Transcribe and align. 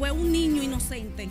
fue 0.00 0.10
un 0.12 0.32
niño 0.32 0.62
inocente. 0.62 1.28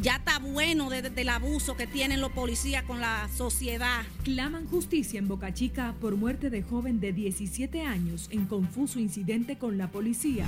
Ya 0.00 0.18
está 0.18 0.38
bueno 0.38 0.88
desde 0.88 1.20
el 1.20 1.28
abuso 1.30 1.76
que 1.76 1.88
tienen 1.88 2.20
los 2.20 2.30
policías 2.30 2.84
con 2.84 3.00
la 3.00 3.28
sociedad. 3.36 4.02
Claman 4.22 4.68
justicia 4.68 5.18
en 5.18 5.26
Boca 5.26 5.52
Chica 5.52 5.96
por 6.00 6.14
muerte 6.14 6.48
de 6.48 6.62
joven 6.62 7.00
de 7.00 7.12
17 7.12 7.82
años 7.82 8.28
en 8.30 8.46
confuso 8.46 9.00
incidente 9.00 9.58
con 9.58 9.78
la 9.78 9.90
policía. 9.90 10.46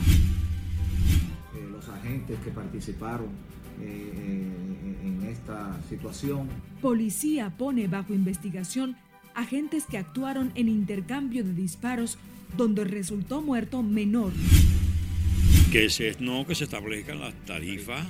Eh, 1.57 1.69
los 1.73 1.89
agentes 1.89 2.39
que 2.45 2.53
participaron 2.53 3.31
eh, 3.81 4.13
eh, 4.15 4.97
en 5.07 5.25
esta 5.29 5.77
situación. 5.89 6.49
Policía 6.81 7.51
pone 7.51 7.89
bajo 7.89 8.15
investigación 8.15 8.95
agentes 9.35 9.87
que 9.87 9.99
actuaron 9.99 10.53
en 10.55 10.69
intercambio 10.69 11.43
de 11.43 11.53
disparos 11.53 12.17
donde 12.57 12.85
resultó 12.85 13.43
muerto 13.43 13.83
menor. 13.83 14.31
Que 15.71 15.89
se, 15.89 16.17
no, 16.19 16.47
que 16.47 16.55
se 16.55 16.65
establezcan 16.65 17.21
las 17.21 17.33
tarifas 17.47 18.05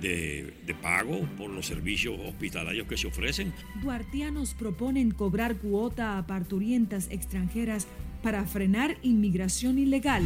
de, 0.00 0.54
de, 0.66 0.74
pago 0.74 1.20
por 1.38 1.48
los 1.48 1.66
servicios 1.66 2.18
hospitalarios 2.18 2.88
que 2.88 2.96
se 2.96 3.06
ofrecen. 3.06 3.52
Duartianos 3.80 4.54
proponen 4.54 5.12
cobrar 5.12 5.56
cuota 5.56 6.18
a 6.18 6.26
parturientas 6.26 7.08
extranjeras 7.10 7.86
para 8.24 8.44
frenar 8.44 8.96
inmigración 9.02 9.78
ilegal. 9.78 10.24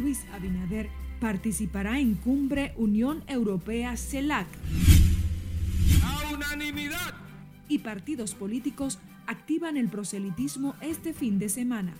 Luis 0.00 0.24
Abinader 0.32 0.88
participará 1.20 2.00
en 2.00 2.14
cumbre 2.14 2.72
Unión 2.76 3.24
Europea 3.26 3.96
CELAC. 3.96 4.46
A 6.02 6.32
unanimidad. 6.32 7.14
Y 7.68 7.78
partidos 7.78 8.34
políticos 8.34 8.98
activan 9.26 9.76
el 9.76 9.88
proselitismo 9.88 10.76
este 10.80 11.12
fin 11.12 11.38
de 11.38 11.48
semana. 11.48 11.94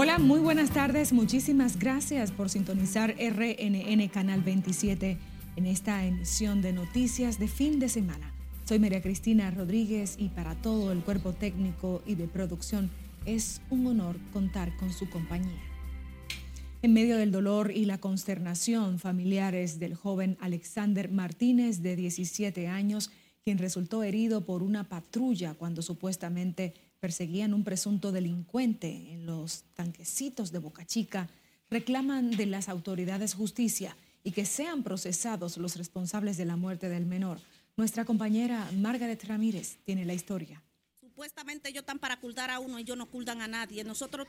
Hola, 0.00 0.20
muy 0.20 0.38
buenas 0.38 0.70
tardes. 0.70 1.12
Muchísimas 1.12 1.76
gracias 1.76 2.30
por 2.30 2.50
sintonizar 2.50 3.16
RNN 3.18 4.06
Canal 4.06 4.42
27 4.44 5.18
en 5.56 5.66
esta 5.66 6.06
emisión 6.06 6.62
de 6.62 6.72
noticias 6.72 7.40
de 7.40 7.48
fin 7.48 7.80
de 7.80 7.88
semana. 7.88 8.32
Soy 8.62 8.78
María 8.78 9.02
Cristina 9.02 9.50
Rodríguez 9.50 10.14
y 10.16 10.28
para 10.28 10.54
todo 10.54 10.92
el 10.92 11.00
cuerpo 11.00 11.32
técnico 11.32 12.00
y 12.06 12.14
de 12.14 12.28
producción 12.28 12.90
es 13.26 13.60
un 13.70 13.88
honor 13.88 14.14
contar 14.32 14.76
con 14.76 14.92
su 14.92 15.10
compañía. 15.10 15.60
En 16.82 16.92
medio 16.92 17.16
del 17.16 17.32
dolor 17.32 17.72
y 17.74 17.84
la 17.84 17.98
consternación, 17.98 19.00
familiares 19.00 19.80
del 19.80 19.96
joven 19.96 20.38
Alexander 20.40 21.10
Martínez, 21.10 21.82
de 21.82 21.96
17 21.96 22.68
años, 22.68 23.10
quien 23.42 23.58
resultó 23.58 24.04
herido 24.04 24.46
por 24.46 24.62
una 24.62 24.88
patrulla 24.88 25.54
cuando 25.54 25.82
supuestamente 25.82 26.74
perseguían 27.00 27.54
un 27.54 27.64
presunto 27.64 28.12
delincuente 28.12 29.12
en 29.12 29.26
los 29.26 29.64
tanquecitos 29.74 30.52
de 30.52 30.58
Boca 30.58 30.84
Chica, 30.86 31.28
reclaman 31.70 32.30
de 32.30 32.46
las 32.46 32.68
autoridades 32.68 33.34
justicia 33.34 33.96
y 34.24 34.32
que 34.32 34.44
sean 34.44 34.82
procesados 34.82 35.56
los 35.58 35.76
responsables 35.76 36.36
de 36.36 36.44
la 36.44 36.56
muerte 36.56 36.88
del 36.88 37.06
menor. 37.06 37.38
Nuestra 37.76 38.04
compañera 38.04 38.68
Margaret 38.76 39.22
Ramírez 39.24 39.78
tiene 39.84 40.04
la 40.04 40.14
historia. 40.14 40.62
Supuestamente 40.98 41.68
ellos 41.68 41.82
están 41.82 41.98
para 41.98 42.14
ocultar 42.14 42.50
a 42.50 42.58
uno 42.58 42.78
y 42.78 42.82
ellos 42.82 42.96
no 42.96 43.04
ocultan 43.04 43.40
a 43.40 43.48
nadie. 43.48 43.84
Nosotros 43.84 44.26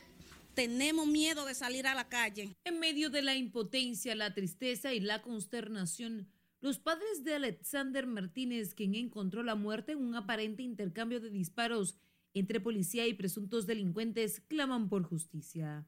tenemos 0.54 1.08
miedo 1.08 1.46
de 1.46 1.56
salir 1.56 1.88
a 1.88 1.96
la 1.96 2.10
calle. 2.10 2.56
En 2.64 2.80
medio 2.80 3.10
de 3.10 3.22
la 3.22 3.36
impotencia, 3.36 4.14
la 4.16 4.34
tristeza 4.34 4.94
y 4.94 5.00
la 5.00 5.22
consternación, 5.22 6.28
los 6.62 6.78
padres 6.78 7.24
de 7.24 7.36
Alexander 7.36 8.06
Martínez, 8.06 8.74
quien 8.74 8.94
encontró 8.96 9.44
la 9.44 9.56
muerte 9.56 9.94
en 9.94 10.00
un 10.00 10.16
aparente 10.16 10.62
intercambio 10.62 11.20
de 11.20 11.30
disparos 11.30 11.96
entre 12.34 12.60
policía 12.60 13.08
y 13.08 13.14
presuntos 13.14 13.66
delincuentes, 13.66 14.42
claman 14.48 14.90
por 14.90 15.04
justicia. 15.04 15.86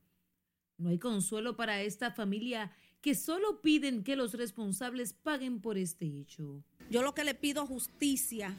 No 0.78 0.90
hay 0.90 0.98
consuelo 0.98 1.56
para 1.56 1.82
esta 1.82 2.12
familia 2.12 2.72
que 3.02 3.16
solo 3.16 3.62
piden 3.62 4.04
que 4.04 4.16
los 4.16 4.34
responsables 4.34 5.14
paguen 5.14 5.60
por 5.60 5.78
este 5.78 6.06
hecho. 6.06 6.64
Yo 6.90 7.02
lo 7.04 7.14
que 7.14 7.24
le 7.24 7.34
pido 7.34 7.66
justicia 7.66 8.56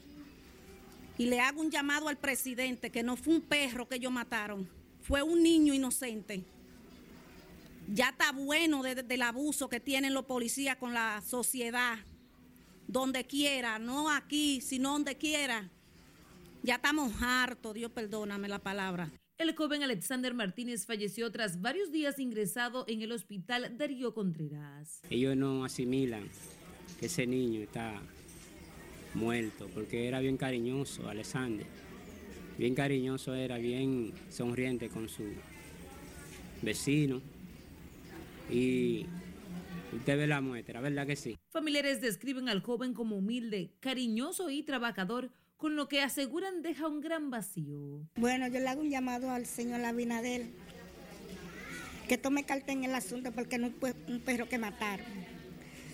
y 1.19 1.27
le 1.27 1.41
hago 1.41 1.61
un 1.61 1.71
llamado 1.71 2.09
al 2.09 2.17
presidente 2.17 2.91
que 2.91 3.03
no 3.03 3.17
fue 3.17 3.35
un 3.35 3.41
perro 3.43 3.89
que 3.89 3.97
ellos 3.97 4.13
mataron, 4.13 4.69
fue 5.01 5.23
un 5.23 5.43
niño 5.43 5.75
inocente. 5.75 6.45
Ya 7.89 8.11
está 8.11 8.33
bueno 8.33 8.83
desde 8.83 9.15
el 9.15 9.23
abuso 9.23 9.69
que 9.69 9.81
tienen 9.81 10.15
los 10.15 10.25
policías 10.25 10.77
con 10.77 10.95
la 10.95 11.21
sociedad, 11.23 11.99
donde 12.87 13.27
quiera, 13.27 13.79
no 13.79 14.11
aquí, 14.11 14.61
sino 14.61 14.93
donde 14.93 15.17
quiera. 15.17 15.71
Ya 16.65 16.77
estamos 16.77 17.13
hartos, 17.21 17.75
Dios 17.75 17.91
perdóname 17.91 18.47
la 18.47 18.61
palabra. 18.61 19.11
El 19.37 19.53
joven 19.57 19.83
Alexander 19.83 20.33
Martínez 20.33 20.87
falleció 20.87 21.33
tras 21.33 21.61
varios 21.61 21.91
días 21.91 22.21
ingresado 22.21 22.85
en 22.87 23.03
el 23.03 23.11
hospital 23.11 23.77
Darío 23.77 24.15
Contreras. 24.15 25.01
Ellos 25.11 25.37
no 25.37 25.65
asimilan 25.65 26.29
que 27.01 27.07
ese 27.07 27.27
niño 27.27 27.63
está 27.63 28.01
muerto 29.15 29.69
porque 29.75 30.07
era 30.07 30.21
bien 30.21 30.37
cariñoso, 30.37 31.09
Alexander. 31.09 31.67
Bien 32.57 32.77
cariñoso 32.77 33.35
era, 33.35 33.59
bien 33.59 34.13
sonriente 34.31 34.89
con 34.89 35.09
su 35.09 35.25
vecino. 36.63 37.21
Y 38.49 39.07
usted 39.97 40.17
ve 40.17 40.29
la 40.29 40.41
muestra, 40.41 40.81
¿verdad 40.81 41.09
que 41.09 41.17
sí? 41.17 41.37
Familiares 41.51 42.01
describen 42.01 42.49
al 42.49 42.63
joven 42.63 42.95
como 42.95 43.17
humilde, 43.17 43.75
cariñoso 43.81 44.49
y 44.49 44.63
trabajador 44.63 45.33
con 45.63 45.77
lo 45.77 45.87
que 45.87 46.01
aseguran 46.01 46.61
deja 46.61 46.89
un 46.89 47.01
gran 47.01 47.31
vacío. 47.31 48.05
Bueno, 48.17 48.49
yo 48.49 48.59
le 48.59 48.67
hago 48.67 48.81
un 48.81 48.91
llamado 48.91 49.31
al 49.31 49.47
señor 49.47 49.85
Abinader 49.85 50.49
que 52.09 52.19
tome 52.19 52.43
carta 52.43 52.73
en 52.73 52.83
el 52.83 52.93
asunto 52.97 53.31
porque 53.31 53.59
no 53.59 53.71
fue 53.71 53.95
un 54.09 54.19
perro 54.19 54.49
que 54.49 54.59
mataron, 54.59 55.07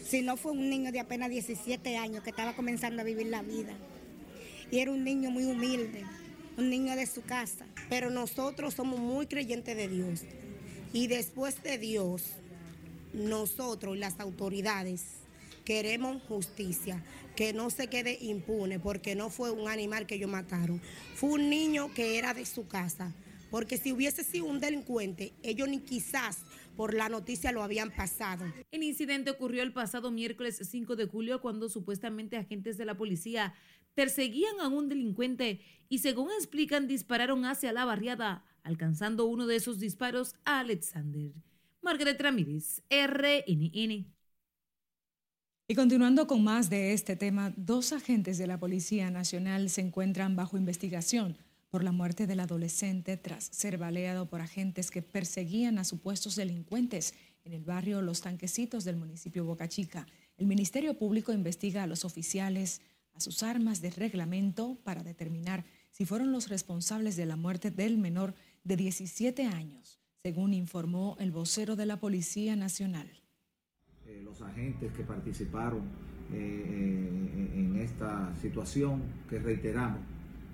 sino 0.02 0.38
fue 0.38 0.52
un 0.52 0.70
niño 0.70 0.90
de 0.90 1.00
apenas 1.00 1.28
17 1.28 1.98
años 1.98 2.22
que 2.22 2.30
estaba 2.30 2.56
comenzando 2.56 3.02
a 3.02 3.04
vivir 3.04 3.26
la 3.26 3.42
vida. 3.42 3.74
Y 4.70 4.78
era 4.78 4.90
un 4.90 5.04
niño 5.04 5.30
muy 5.30 5.44
humilde, 5.44 6.02
un 6.56 6.70
niño 6.70 6.96
de 6.96 7.04
su 7.04 7.20
casa. 7.20 7.66
Pero 7.90 8.08
nosotros 8.08 8.72
somos 8.72 8.98
muy 8.98 9.26
creyentes 9.26 9.76
de 9.76 9.86
Dios. 9.86 10.22
Y 10.94 11.08
después 11.08 11.62
de 11.62 11.76
Dios, 11.76 12.24
nosotros 13.12 13.98
y 13.98 13.98
las 13.98 14.18
autoridades 14.18 15.27
queremos 15.68 16.22
justicia, 16.22 17.04
que 17.36 17.52
no 17.52 17.68
se 17.68 17.88
quede 17.88 18.16
impune 18.22 18.80
porque 18.80 19.14
no 19.14 19.28
fue 19.28 19.50
un 19.50 19.68
animal 19.68 20.06
que 20.06 20.14
ellos 20.14 20.30
mataron, 20.30 20.80
fue 21.14 21.28
un 21.28 21.50
niño 21.50 21.92
que 21.92 22.16
era 22.16 22.32
de 22.32 22.46
su 22.46 22.66
casa. 22.66 23.14
Porque 23.50 23.76
si 23.76 23.92
hubiese 23.92 24.24
sido 24.24 24.46
un 24.46 24.60
delincuente, 24.60 25.34
ellos 25.42 25.68
ni 25.68 25.80
quizás 25.80 26.38
por 26.74 26.94
la 26.94 27.10
noticia 27.10 27.52
lo 27.52 27.62
habían 27.62 27.90
pasado. 27.94 28.50
El 28.70 28.82
incidente 28.82 29.30
ocurrió 29.30 29.62
el 29.62 29.74
pasado 29.74 30.10
miércoles 30.10 30.58
5 30.58 30.96
de 30.96 31.04
julio 31.04 31.42
cuando 31.42 31.68
supuestamente 31.68 32.38
agentes 32.38 32.78
de 32.78 32.86
la 32.86 32.96
policía 32.96 33.52
perseguían 33.94 34.60
a 34.60 34.68
un 34.68 34.88
delincuente 34.88 35.60
y 35.90 35.98
según 35.98 36.30
explican 36.30 36.88
dispararon 36.88 37.44
hacia 37.44 37.74
la 37.74 37.84
barriada, 37.84 38.42
alcanzando 38.62 39.26
uno 39.26 39.46
de 39.46 39.56
esos 39.56 39.78
disparos 39.78 40.34
a 40.46 40.60
Alexander. 40.60 41.34
Margaret 41.82 42.18
Ramírez, 42.18 42.82
RNN. 42.88 44.17
Y 45.70 45.74
continuando 45.74 46.26
con 46.26 46.42
más 46.42 46.70
de 46.70 46.94
este 46.94 47.14
tema, 47.14 47.52
dos 47.58 47.92
agentes 47.92 48.38
de 48.38 48.46
la 48.46 48.58
Policía 48.58 49.10
Nacional 49.10 49.68
se 49.68 49.82
encuentran 49.82 50.34
bajo 50.34 50.56
investigación 50.56 51.36
por 51.68 51.84
la 51.84 51.92
muerte 51.92 52.26
del 52.26 52.40
adolescente 52.40 53.18
tras 53.18 53.44
ser 53.52 53.76
baleado 53.76 54.30
por 54.30 54.40
agentes 54.40 54.90
que 54.90 55.02
perseguían 55.02 55.78
a 55.78 55.84
supuestos 55.84 56.36
delincuentes 56.36 57.12
en 57.44 57.52
el 57.52 57.64
barrio 57.64 58.00
Los 58.00 58.22
Tanquecitos 58.22 58.84
del 58.84 58.96
municipio 58.96 59.44
Boca 59.44 59.68
Chica. 59.68 60.06
El 60.38 60.46
Ministerio 60.46 60.96
Público 60.96 61.34
investiga 61.34 61.82
a 61.82 61.86
los 61.86 62.06
oficiales, 62.06 62.80
a 63.12 63.20
sus 63.20 63.42
armas 63.42 63.82
de 63.82 63.90
reglamento 63.90 64.78
para 64.84 65.02
determinar 65.02 65.66
si 65.90 66.06
fueron 66.06 66.32
los 66.32 66.48
responsables 66.48 67.14
de 67.16 67.26
la 67.26 67.36
muerte 67.36 67.70
del 67.70 67.98
menor 67.98 68.34
de 68.64 68.76
17 68.76 69.44
años, 69.44 70.00
según 70.22 70.54
informó 70.54 71.18
el 71.20 71.30
vocero 71.30 71.76
de 71.76 71.84
la 71.84 72.00
Policía 72.00 72.56
Nacional 72.56 73.18
los 74.24 74.40
agentes 74.40 74.90
que 74.92 75.02
participaron 75.02 75.82
eh, 76.32 77.52
en 77.54 77.76
esta 77.76 78.34
situación 78.40 79.02
que 79.28 79.38
reiteramos 79.38 80.00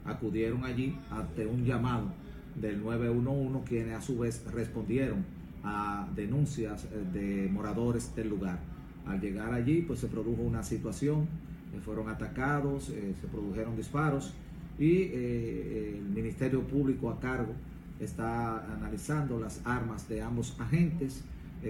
acudieron 0.04 0.64
allí 0.64 0.96
ante 1.10 1.46
un 1.46 1.64
llamado 1.64 2.08
del 2.56 2.82
911 2.82 3.64
quienes 3.64 3.94
a 3.94 4.00
su 4.00 4.18
vez 4.18 4.44
respondieron 4.52 5.24
a 5.62 6.08
denuncias 6.14 6.84
eh, 6.84 7.04
de 7.12 7.48
moradores 7.48 8.14
del 8.16 8.28
lugar. 8.28 8.58
Al 9.06 9.20
llegar 9.20 9.52
allí 9.52 9.82
pues 9.82 10.00
se 10.00 10.08
produjo 10.08 10.42
una 10.42 10.62
situación, 10.64 11.28
eh, 11.74 11.80
fueron 11.84 12.08
atacados, 12.08 12.86
se 12.86 13.26
produjeron 13.30 13.76
disparos 13.76 14.34
y 14.78 15.12
el 15.12 16.02
Ministerio 16.12 16.62
Público 16.62 17.08
a 17.08 17.20
cargo 17.20 17.52
está 18.00 18.64
analizando 18.74 19.38
las 19.38 19.60
armas 19.64 20.08
de 20.08 20.20
ambos 20.20 20.56
agentes 20.58 21.22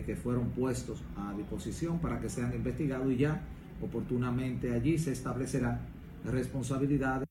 que 0.02 0.16
fueron 0.16 0.50
puestos 0.50 1.02
a 1.16 1.34
disposición 1.34 1.98
para 2.00 2.20
que 2.20 2.28
sean 2.28 2.54
investigados 2.54 3.12
y 3.12 3.18
ya 3.18 3.42
oportunamente 3.82 4.72
allí 4.72 4.98
se 4.98 5.12
establecerán 5.12 5.80
responsabilidades. 6.24 7.28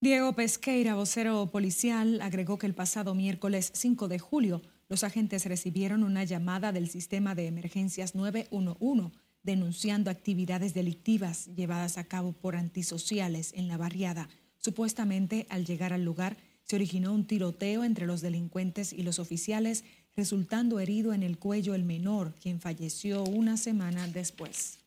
Diego 0.00 0.34
Pesqueira, 0.34 0.94
vocero 0.94 1.50
policial, 1.50 2.20
agregó 2.20 2.58
que 2.58 2.66
el 2.66 2.74
pasado 2.74 3.14
miércoles 3.14 3.72
5 3.74 4.08
de 4.08 4.18
julio 4.18 4.62
los 4.88 5.02
agentes 5.02 5.46
recibieron 5.46 6.04
una 6.04 6.22
llamada 6.24 6.70
del 6.70 6.88
sistema 6.88 7.34
de 7.34 7.46
emergencias 7.46 8.14
911 8.14 9.10
denunciando 9.42 10.10
actividades 10.10 10.74
delictivas 10.74 11.46
llevadas 11.54 11.98
a 11.98 12.04
cabo 12.04 12.32
por 12.32 12.56
antisociales 12.56 13.52
en 13.54 13.68
la 13.68 13.76
barriada. 13.76 14.28
Supuestamente, 14.58 15.46
al 15.48 15.64
llegar 15.64 15.92
al 15.92 16.04
lugar, 16.04 16.36
se 16.64 16.74
originó 16.74 17.12
un 17.12 17.26
tiroteo 17.26 17.84
entre 17.84 18.06
los 18.06 18.20
delincuentes 18.20 18.92
y 18.92 19.02
los 19.04 19.20
oficiales, 19.20 19.84
resultando 20.16 20.80
herido 20.80 21.12
en 21.12 21.22
el 21.22 21.38
cuello 21.38 21.74
el 21.74 21.84
menor, 21.84 22.34
quien 22.40 22.60
falleció 22.60 23.24
una 23.24 23.56
semana 23.56 24.08
después. 24.08 24.78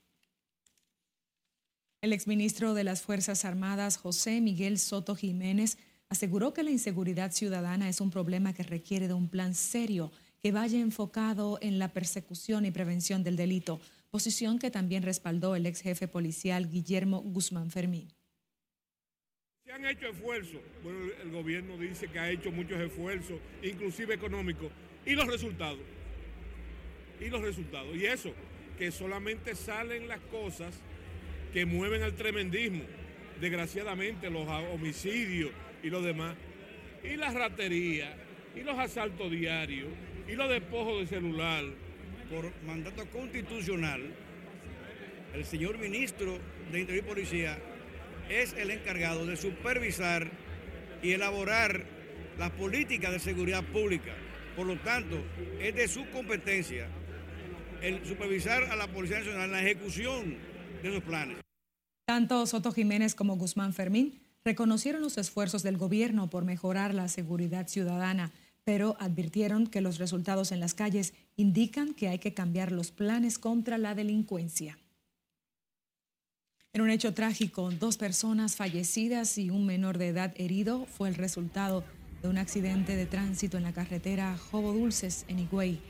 El 2.01 2.13
exministro 2.13 2.73
de 2.73 2.83
las 2.83 3.01
Fuerzas 3.01 3.45
Armadas, 3.45 3.97
José 3.97 4.41
Miguel 4.41 4.79
Soto 4.79 5.15
Jiménez, 5.15 5.77
aseguró 6.09 6.53
que 6.53 6.63
la 6.63 6.71
inseguridad 6.71 7.31
ciudadana 7.31 7.89
es 7.89 8.01
un 8.01 8.09
problema 8.09 8.53
que 8.53 8.63
requiere 8.63 9.07
de 9.07 9.13
un 9.13 9.27
plan 9.27 9.53
serio 9.53 10.11
que 10.41 10.51
vaya 10.51 10.79
enfocado 10.79 11.59
en 11.61 11.77
la 11.77 11.89
persecución 11.89 12.65
y 12.65 12.71
prevención 12.71 13.23
del 13.23 13.35
delito 13.35 13.79
posición 14.09 14.57
que 14.57 14.71
también 14.71 15.03
respaldó 15.03 15.55
el 15.55 15.65
ex 15.65 15.81
jefe 15.81 16.07
policial 16.07 16.69
Guillermo 16.69 17.21
Guzmán 17.21 17.69
Fermín. 17.69 18.07
Han 19.73 19.85
hecho 19.85 20.07
esfuerzos, 20.07 20.61
bueno, 20.83 20.99
el 21.21 21.29
gobierno 21.29 21.77
dice 21.77 22.07
que 22.07 22.17
ha 22.17 22.31
hecho 22.31 22.51
muchos 22.51 22.79
esfuerzos, 22.79 23.39
inclusive 23.61 24.15
económicos, 24.15 24.71
y 25.05 25.13
los 25.13 25.27
resultados, 25.27 25.79
y 27.19 27.29
los 27.29 27.41
resultados, 27.41 27.95
y 27.95 28.05
eso, 28.05 28.33
que 28.79 28.91
solamente 28.91 29.53
salen 29.53 30.07
las 30.07 30.19
cosas 30.21 30.73
que 31.53 31.65
mueven 31.65 32.01
al 32.01 32.15
tremendismo, 32.15 32.83
desgraciadamente 33.39 34.31
los 34.31 34.47
homicidios 34.47 35.51
y 35.83 35.91
lo 35.91 36.01
demás, 36.01 36.35
y 37.03 37.15
la 37.15 37.31
ratería, 37.31 38.17
y 38.55 38.61
los 38.61 38.77
asaltos 38.79 39.29
diarios, 39.29 39.89
y 40.27 40.33
los 40.33 40.49
despojos 40.49 41.01
de 41.01 41.07
celular, 41.07 41.63
por 42.31 42.51
mandato 42.65 43.05
constitucional, 43.11 44.01
el 45.35 45.45
señor 45.45 45.77
ministro 45.77 46.39
de 46.71 46.79
Interior 46.79 47.05
y 47.05 47.07
Policía 47.07 47.59
es 48.29 48.53
el 48.53 48.71
encargado 48.71 49.25
de 49.25 49.35
supervisar 49.35 50.29
y 51.01 51.11
elaborar 51.11 51.85
las 52.37 52.51
políticas 52.51 53.11
de 53.11 53.19
seguridad 53.19 53.63
pública. 53.63 54.13
Por 54.55 54.67
lo 54.67 54.79
tanto, 54.79 55.17
es 55.59 55.75
de 55.75 55.87
su 55.87 56.09
competencia 56.09 56.87
el 57.81 58.05
supervisar 58.05 58.63
a 58.63 58.75
la 58.75 58.87
Policía 58.87 59.19
Nacional 59.19 59.45
en 59.45 59.51
la 59.51 59.61
ejecución 59.61 60.37
de 60.81 60.89
esos 60.89 61.03
planes. 61.03 61.37
Tanto 62.05 62.45
Soto 62.45 62.71
Jiménez 62.71 63.15
como 63.15 63.37
Guzmán 63.37 63.73
Fermín 63.73 64.21
reconocieron 64.43 65.01
los 65.01 65.17
esfuerzos 65.17 65.63
del 65.63 65.77
gobierno 65.77 66.29
por 66.29 66.43
mejorar 66.43 66.93
la 66.93 67.07
seguridad 67.07 67.67
ciudadana 67.67 68.31
pero 68.69 68.97
advirtieron 68.99 69.65
que 69.65 69.81
los 69.81 69.97
resultados 69.97 70.51
en 70.51 70.59
las 70.59 70.75
calles 70.75 71.15
indican 71.35 71.95
que 71.95 72.07
hay 72.07 72.19
que 72.19 72.35
cambiar 72.35 72.71
los 72.71 72.91
planes 72.91 73.39
contra 73.39 73.79
la 73.79 73.95
delincuencia. 73.95 74.77
En 76.71 76.81
un 76.81 76.91
hecho 76.91 77.15
trágico, 77.15 77.71
dos 77.71 77.97
personas 77.97 78.55
fallecidas 78.55 79.39
y 79.39 79.49
un 79.49 79.65
menor 79.65 79.97
de 79.97 80.09
edad 80.09 80.35
herido 80.37 80.85
fue 80.85 81.09
el 81.09 81.15
resultado 81.15 81.83
de 82.21 82.27
un 82.27 82.37
accidente 82.37 82.95
de 82.95 83.07
tránsito 83.07 83.57
en 83.57 83.63
la 83.63 83.73
carretera 83.73 84.37
Jobo 84.37 84.71
Dulces 84.71 85.25
en 85.27 85.39
Higüey. 85.39 85.81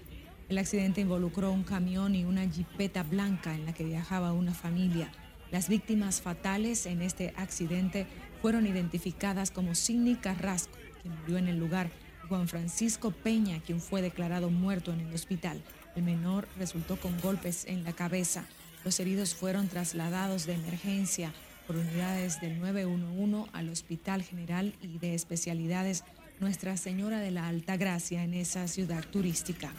El 0.47 0.57
accidente 0.57 1.01
involucró 1.01 1.51
un 1.51 1.63
camión 1.63 2.15
y 2.15 2.23
una 2.23 2.49
jipeta 2.49 3.03
blanca 3.03 3.53
en 3.53 3.65
la 3.65 3.73
que 3.73 3.83
viajaba 3.83 4.31
una 4.31 4.53
familia. 4.53 5.11
Las 5.51 5.67
víctimas 5.67 6.21
fatales 6.21 6.85
en 6.85 7.01
este 7.01 7.33
accidente 7.35 8.07
fueron 8.41 8.65
identificadas 8.65 9.51
como 9.51 9.75
Sidney 9.75 10.15
Carrasco, 10.15 10.77
quien 11.01 11.13
murió 11.19 11.39
en 11.39 11.49
el 11.49 11.59
lugar, 11.59 11.91
Juan 12.29 12.47
Francisco 12.47 13.11
Peña, 13.11 13.59
quien 13.65 13.81
fue 13.81 14.01
declarado 14.01 14.49
muerto 14.49 14.93
en 14.93 15.01
el 15.01 15.13
hospital. 15.13 15.61
El 15.97 16.03
menor 16.03 16.47
resultó 16.57 16.97
con 16.97 17.19
golpes 17.19 17.65
en 17.65 17.83
la 17.83 17.91
cabeza. 17.91 18.45
Los 18.85 18.99
heridos 18.99 19.35
fueron 19.35 19.67
trasladados 19.67 20.45
de 20.45 20.53
emergencia 20.53 21.33
por 21.67 21.75
unidades 21.75 22.41
del 22.41 22.59
911 22.59 23.49
al 23.53 23.69
Hospital 23.69 24.23
General 24.23 24.73
y 24.81 24.97
de 24.99 25.13
Especialidades 25.13 26.03
Nuestra 26.39 26.77
Señora 26.77 27.19
de 27.19 27.31
la 27.31 27.47
Alta 27.47 27.77
Gracia 27.77 28.23
en 28.23 28.33
esa 28.33 28.67
ciudad 28.67 29.03
turística. 29.05 29.71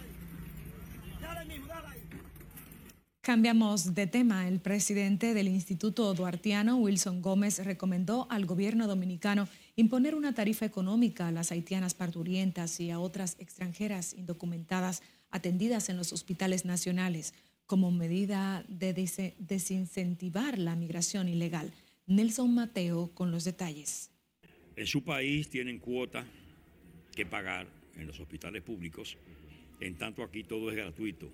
Cambiamos 3.22 3.94
de 3.94 4.06
tema. 4.06 4.48
El 4.48 4.60
presidente 4.60 5.34
del 5.34 5.48
Instituto 5.48 6.12
Duartiano, 6.14 6.76
Wilson 6.76 7.22
Gómez, 7.22 7.64
recomendó 7.64 8.26
al 8.30 8.46
gobierno 8.46 8.86
dominicano 8.86 9.46
imponer 9.76 10.14
una 10.14 10.34
tarifa 10.34 10.66
económica 10.66 11.28
a 11.28 11.32
las 11.32 11.52
haitianas 11.52 11.94
parturientas 11.94 12.80
y 12.80 12.90
a 12.90 12.98
otras 12.98 13.36
extranjeras 13.38 14.14
indocumentadas 14.14 15.02
atendidas 15.30 15.88
en 15.88 15.96
los 15.96 16.12
hospitales 16.12 16.64
nacionales 16.64 17.34
como 17.70 17.92
medida 17.92 18.64
de 18.66 18.92
desincentivar 19.38 20.58
la 20.58 20.74
migración 20.74 21.28
ilegal. 21.28 21.72
Nelson 22.08 22.52
Mateo 22.52 23.14
con 23.14 23.30
los 23.30 23.44
detalles. 23.44 24.10
En 24.74 24.88
su 24.88 25.04
país 25.04 25.48
tienen 25.48 25.78
cuota 25.78 26.26
que 27.14 27.26
pagar 27.26 27.68
en 27.94 28.08
los 28.08 28.18
hospitales 28.18 28.64
públicos, 28.64 29.16
en 29.78 29.96
tanto 29.96 30.24
aquí 30.24 30.42
todo 30.42 30.68
es 30.70 30.76
gratuito 30.78 31.30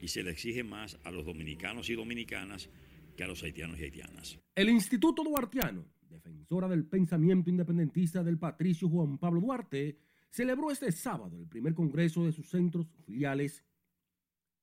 y 0.00 0.06
se 0.06 0.22
le 0.22 0.30
exige 0.30 0.62
más 0.62 1.00
a 1.02 1.10
los 1.10 1.26
dominicanos 1.26 1.90
y 1.90 1.96
dominicanas 1.96 2.70
que 3.16 3.24
a 3.24 3.26
los 3.26 3.42
haitianos 3.42 3.80
y 3.80 3.82
haitianas. 3.82 4.38
El 4.54 4.68
Instituto 4.68 5.24
Duartiano, 5.24 5.84
defensora 6.08 6.68
del 6.68 6.84
pensamiento 6.84 7.50
independentista 7.50 8.22
del 8.22 8.38
patricio 8.38 8.88
Juan 8.88 9.18
Pablo 9.18 9.40
Duarte, 9.40 9.98
celebró 10.30 10.70
este 10.70 10.92
sábado 10.92 11.40
el 11.40 11.48
primer 11.48 11.74
congreso 11.74 12.24
de 12.24 12.30
sus 12.30 12.48
centros 12.48 12.86
filiales. 13.04 13.64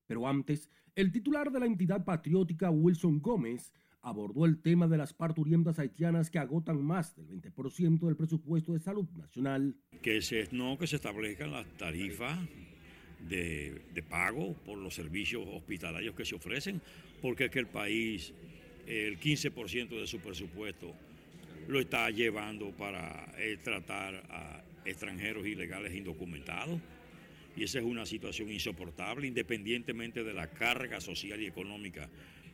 Pero 0.09 0.27
antes, 0.27 0.71
el 0.95 1.11
titular 1.11 1.51
de 1.51 1.59
la 1.59 1.67
entidad 1.67 2.03
patriótica, 2.03 2.71
Wilson 2.71 3.19
Gómez, 3.19 3.71
abordó 4.01 4.45
el 4.45 4.59
tema 4.59 4.88
de 4.88 4.97
las 4.97 5.13
parturientas 5.13 5.77
haitianas 5.77 6.31
que 6.31 6.39
agotan 6.39 6.83
más 6.83 7.15
del 7.15 7.27
20% 7.27 8.00
del 8.07 8.15
presupuesto 8.15 8.73
de 8.73 8.79
salud 8.79 9.07
nacional. 9.11 9.75
Que 10.01 10.23
se, 10.23 10.47
no, 10.51 10.79
que 10.79 10.88
se 10.88 10.95
establezcan 10.95 11.51
las 11.51 11.67
tarifas 11.77 12.39
de, 13.27 14.03
pago 14.10 14.55
por 14.65 14.79
los 14.79 14.95
servicios 14.95 15.45
hospitalarios 15.48 16.15
que 16.15 16.25
se 16.25 16.34
ofrecen, 16.34 16.81
porque 17.22 17.45
es 17.45 17.51
que 17.51 17.60
el 17.60 17.67
país, 17.67 18.34
el 18.88 19.19
15% 19.19 19.89
de 19.89 20.07
su 20.07 20.17
presupuesto 20.17 20.91
lo 21.67 21.79
está 21.79 22.10
llevando 22.10 22.72
para 22.72 23.31
eh, 23.38 23.60
tratar 23.63 24.24
a 24.31 24.63
extranjeros 24.86 25.45
ilegales 25.45 25.93
indocumentados. 25.93 26.81
Y 27.60 27.63
esa 27.63 27.80
es 27.80 27.84
una 27.84 28.06
situación 28.06 28.50
insoportable, 28.50 29.28
independientemente 29.28 30.24
de 30.24 30.34
la 30.34 30.50
carga 30.50 31.01
social 31.01 31.42
y 31.42 31.48
económica 31.48 32.10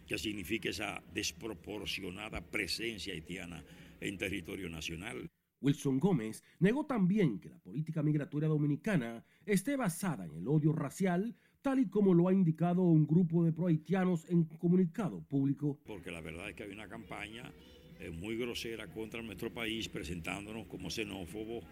que 0.08 0.18
significa 0.18 0.70
esa 0.70 1.04
desproporcionada 1.14 2.42
presencia 2.42 3.14
haitiana 3.14 3.64
en 4.02 4.18
territorio 4.18 4.68
nacional. 4.68 5.30
Wilson 5.62 6.00
Gómez 6.00 6.44
negó 6.58 6.88
también 6.88 7.40
que 7.40 7.50
la 7.50 7.60
política 7.60 8.02
migratoria 8.02 8.50
dominicana 8.50 9.24
esté 9.46 9.78
basada 9.78 10.26
en 10.26 10.38
el 10.38 10.48
odio 10.48 10.74
racial, 10.74 11.36
tal 11.62 11.78
y 11.78 11.88
como 11.88 12.16
lo 12.16 12.28
ha 12.28 12.34
indicado 12.34 12.82
un 12.82 13.06
grupo 13.06 13.46
de 13.46 13.54
prohaitianos 13.54 14.26
en 14.28 14.46
comunicado 14.46 15.22
público. 15.22 15.80
Porque 15.86 16.10
la 16.10 16.22
verdad 16.22 16.50
es 16.50 16.56
que 16.56 16.64
hay 16.64 16.72
una 16.72 16.88
campaña 16.88 17.54
eh, 18.00 18.10
muy 18.10 18.38
grosera 18.38 18.88
contra 18.88 19.22
nuestro 19.22 19.54
país, 19.54 19.88
presentándonos 19.88 20.66
como 20.66 20.90
xenófobos, 20.90 21.64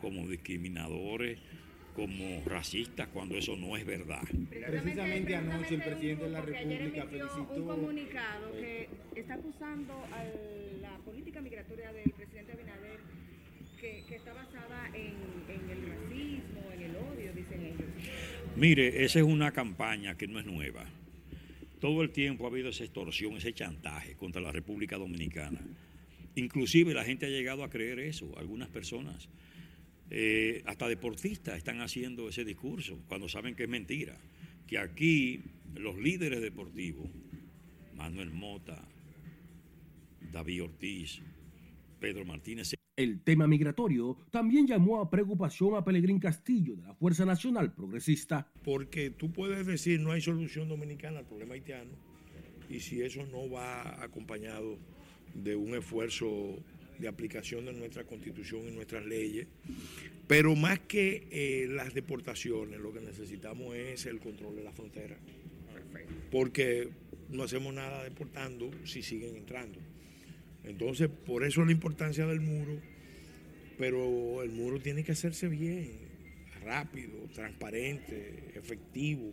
como 0.00 0.28
discriminadores, 0.28 1.40
como 1.96 2.42
racistas, 2.44 3.08
cuando 3.08 3.38
eso 3.38 3.56
no 3.56 3.74
es 3.74 3.86
verdad. 3.86 4.22
Precisamente, 4.50 5.34
anoche 5.34 5.76
el 5.76 5.82
presidente 5.82 6.24
de 6.24 6.30
la 6.30 6.42
República 6.42 7.06
felicitó 7.06 7.54
un 7.54 7.66
comunicado 7.66 8.52
que 8.52 8.88
está 9.16 9.34
acusando 9.34 9.94
a 10.12 10.24
la 10.82 10.98
política 10.98 11.40
migratoria 11.40 11.90
del 11.94 12.10
presidente 12.12 12.52
Abinader 12.52 13.00
que, 13.80 14.14
está 14.14 14.34
basada 14.34 14.88
en, 14.94 15.14
el 15.48 15.88
racismo, 15.88 16.70
en 16.74 16.82
el 16.82 16.96
odio, 16.96 17.32
dicen 17.34 17.62
ellos. 17.62 17.88
Mire, 18.56 19.04
esa 19.04 19.20
es 19.20 19.24
una 19.24 19.52
campaña 19.52 20.18
que 20.18 20.26
no 20.26 20.38
es 20.38 20.44
nueva. 20.44 20.84
Todo 21.80 22.02
el 22.02 22.10
tiempo 22.10 22.44
ha 22.44 22.50
habido 22.50 22.68
esa 22.68 22.84
extorsión, 22.84 23.36
ese 23.38 23.54
chantaje 23.54 24.16
contra 24.16 24.42
la 24.42 24.52
República 24.52 24.98
Dominicana. 24.98 25.60
Inclusive 26.34 26.92
la 26.92 27.04
gente 27.04 27.24
ha 27.24 27.30
llegado 27.30 27.64
a 27.64 27.70
creer 27.70 28.00
eso, 28.00 28.34
algunas 28.36 28.68
personas. 28.68 29.30
Eh, 30.10 30.62
hasta 30.66 30.88
deportistas 30.88 31.56
están 31.56 31.80
haciendo 31.80 32.28
ese 32.28 32.44
discurso 32.44 33.02
cuando 33.08 33.28
saben 33.28 33.54
que 33.54 33.64
es 33.64 33.68
mentira. 33.68 34.18
Que 34.66 34.78
aquí 34.78 35.42
los 35.74 35.96
líderes 35.98 36.40
deportivos, 36.40 37.08
Manuel 37.94 38.30
Mota, 38.30 38.86
David 40.32 40.64
Ortiz, 40.64 41.20
Pedro 42.00 42.24
Martínez, 42.24 42.74
el 42.96 43.20
tema 43.20 43.46
migratorio 43.46 44.16
también 44.30 44.66
llamó 44.66 45.02
a 45.02 45.10
preocupación 45.10 45.74
a 45.74 45.84
Pelegrín 45.84 46.18
Castillo 46.18 46.76
de 46.76 46.82
la 46.82 46.94
Fuerza 46.94 47.26
Nacional 47.26 47.74
Progresista. 47.74 48.50
Porque 48.64 49.10
tú 49.10 49.30
puedes 49.30 49.66
decir 49.66 50.00
no 50.00 50.12
hay 50.12 50.22
solución 50.22 50.66
dominicana 50.68 51.18
al 51.18 51.26
problema 51.26 51.54
haitiano, 51.54 51.90
y 52.70 52.80
si 52.80 53.02
eso 53.02 53.26
no 53.26 53.50
va 53.50 54.02
acompañado 54.02 54.78
de 55.34 55.54
un 55.56 55.74
esfuerzo 55.74 56.56
de 56.98 57.08
aplicación 57.08 57.66
de 57.66 57.72
nuestra 57.72 58.04
constitución 58.04 58.68
y 58.68 58.70
nuestras 58.72 59.04
leyes, 59.04 59.46
pero 60.26 60.54
más 60.56 60.80
que 60.80 61.28
eh, 61.30 61.66
las 61.68 61.94
deportaciones, 61.94 62.80
lo 62.80 62.92
que 62.92 63.00
necesitamos 63.00 63.76
es 63.76 64.06
el 64.06 64.18
control 64.18 64.56
de 64.56 64.64
la 64.64 64.72
frontera. 64.72 65.16
Porque 66.30 66.88
no 67.30 67.44
hacemos 67.44 67.72
nada 67.74 68.04
deportando 68.04 68.70
si 68.84 69.02
siguen 69.02 69.36
entrando. 69.36 69.78
Entonces, 70.64 71.08
por 71.08 71.44
eso 71.44 71.64
la 71.64 71.72
importancia 71.72 72.26
del 72.26 72.40
muro, 72.40 72.80
pero 73.78 74.42
el 74.42 74.50
muro 74.50 74.80
tiene 74.80 75.04
que 75.04 75.12
hacerse 75.12 75.48
bien, 75.48 75.92
rápido, 76.64 77.12
transparente, 77.32 78.52
efectivo, 78.54 79.32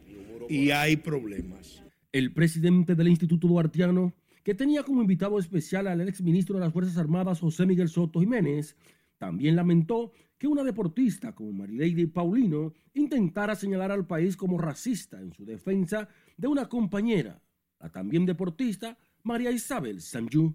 y 0.50 0.70
hay 0.70 0.98
problemas. 0.98 1.84
El 2.12 2.32
presidente 2.32 2.93
del 2.93 3.08
Instituto 3.08 3.48
Duartiano, 3.48 4.13
que 4.44 4.54
tenía 4.54 4.84
como 4.84 5.02
invitado 5.02 5.40
especial 5.40 5.88
al 5.88 6.02
exministro 6.02 6.56
de 6.56 6.66
las 6.66 6.74
Fuerzas 6.74 6.98
Armadas 6.98 7.40
José 7.40 7.66
Miguel 7.66 7.90
Soto 7.90 8.20
Jiménez, 8.20 8.76
también 9.18 9.56
lamentó 9.56 10.12
que 10.38 10.48
una 10.48 10.64
deportista 10.64 11.34
como 11.34 11.54
Marileide 11.54 12.08
Paulino 12.08 12.74
intentara 12.94 13.56
señalar 13.56 13.92
al 13.92 14.06
país 14.06 14.36
como 14.36 14.58
racista 14.58 15.22
en 15.22 15.32
su 15.34 15.46
defensa 15.46 16.10
de 16.36 16.48
una 16.48 16.68
compañera, 16.68 17.42
la 17.80 17.90
también 17.90 18.26
deportista 18.26 18.98
María 19.24 19.52
Isabel 19.52 20.02
Sanjú. 20.02 20.54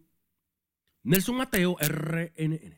Nelson 1.04 1.36
Mateo, 1.36 1.76
RNN. 1.80 2.76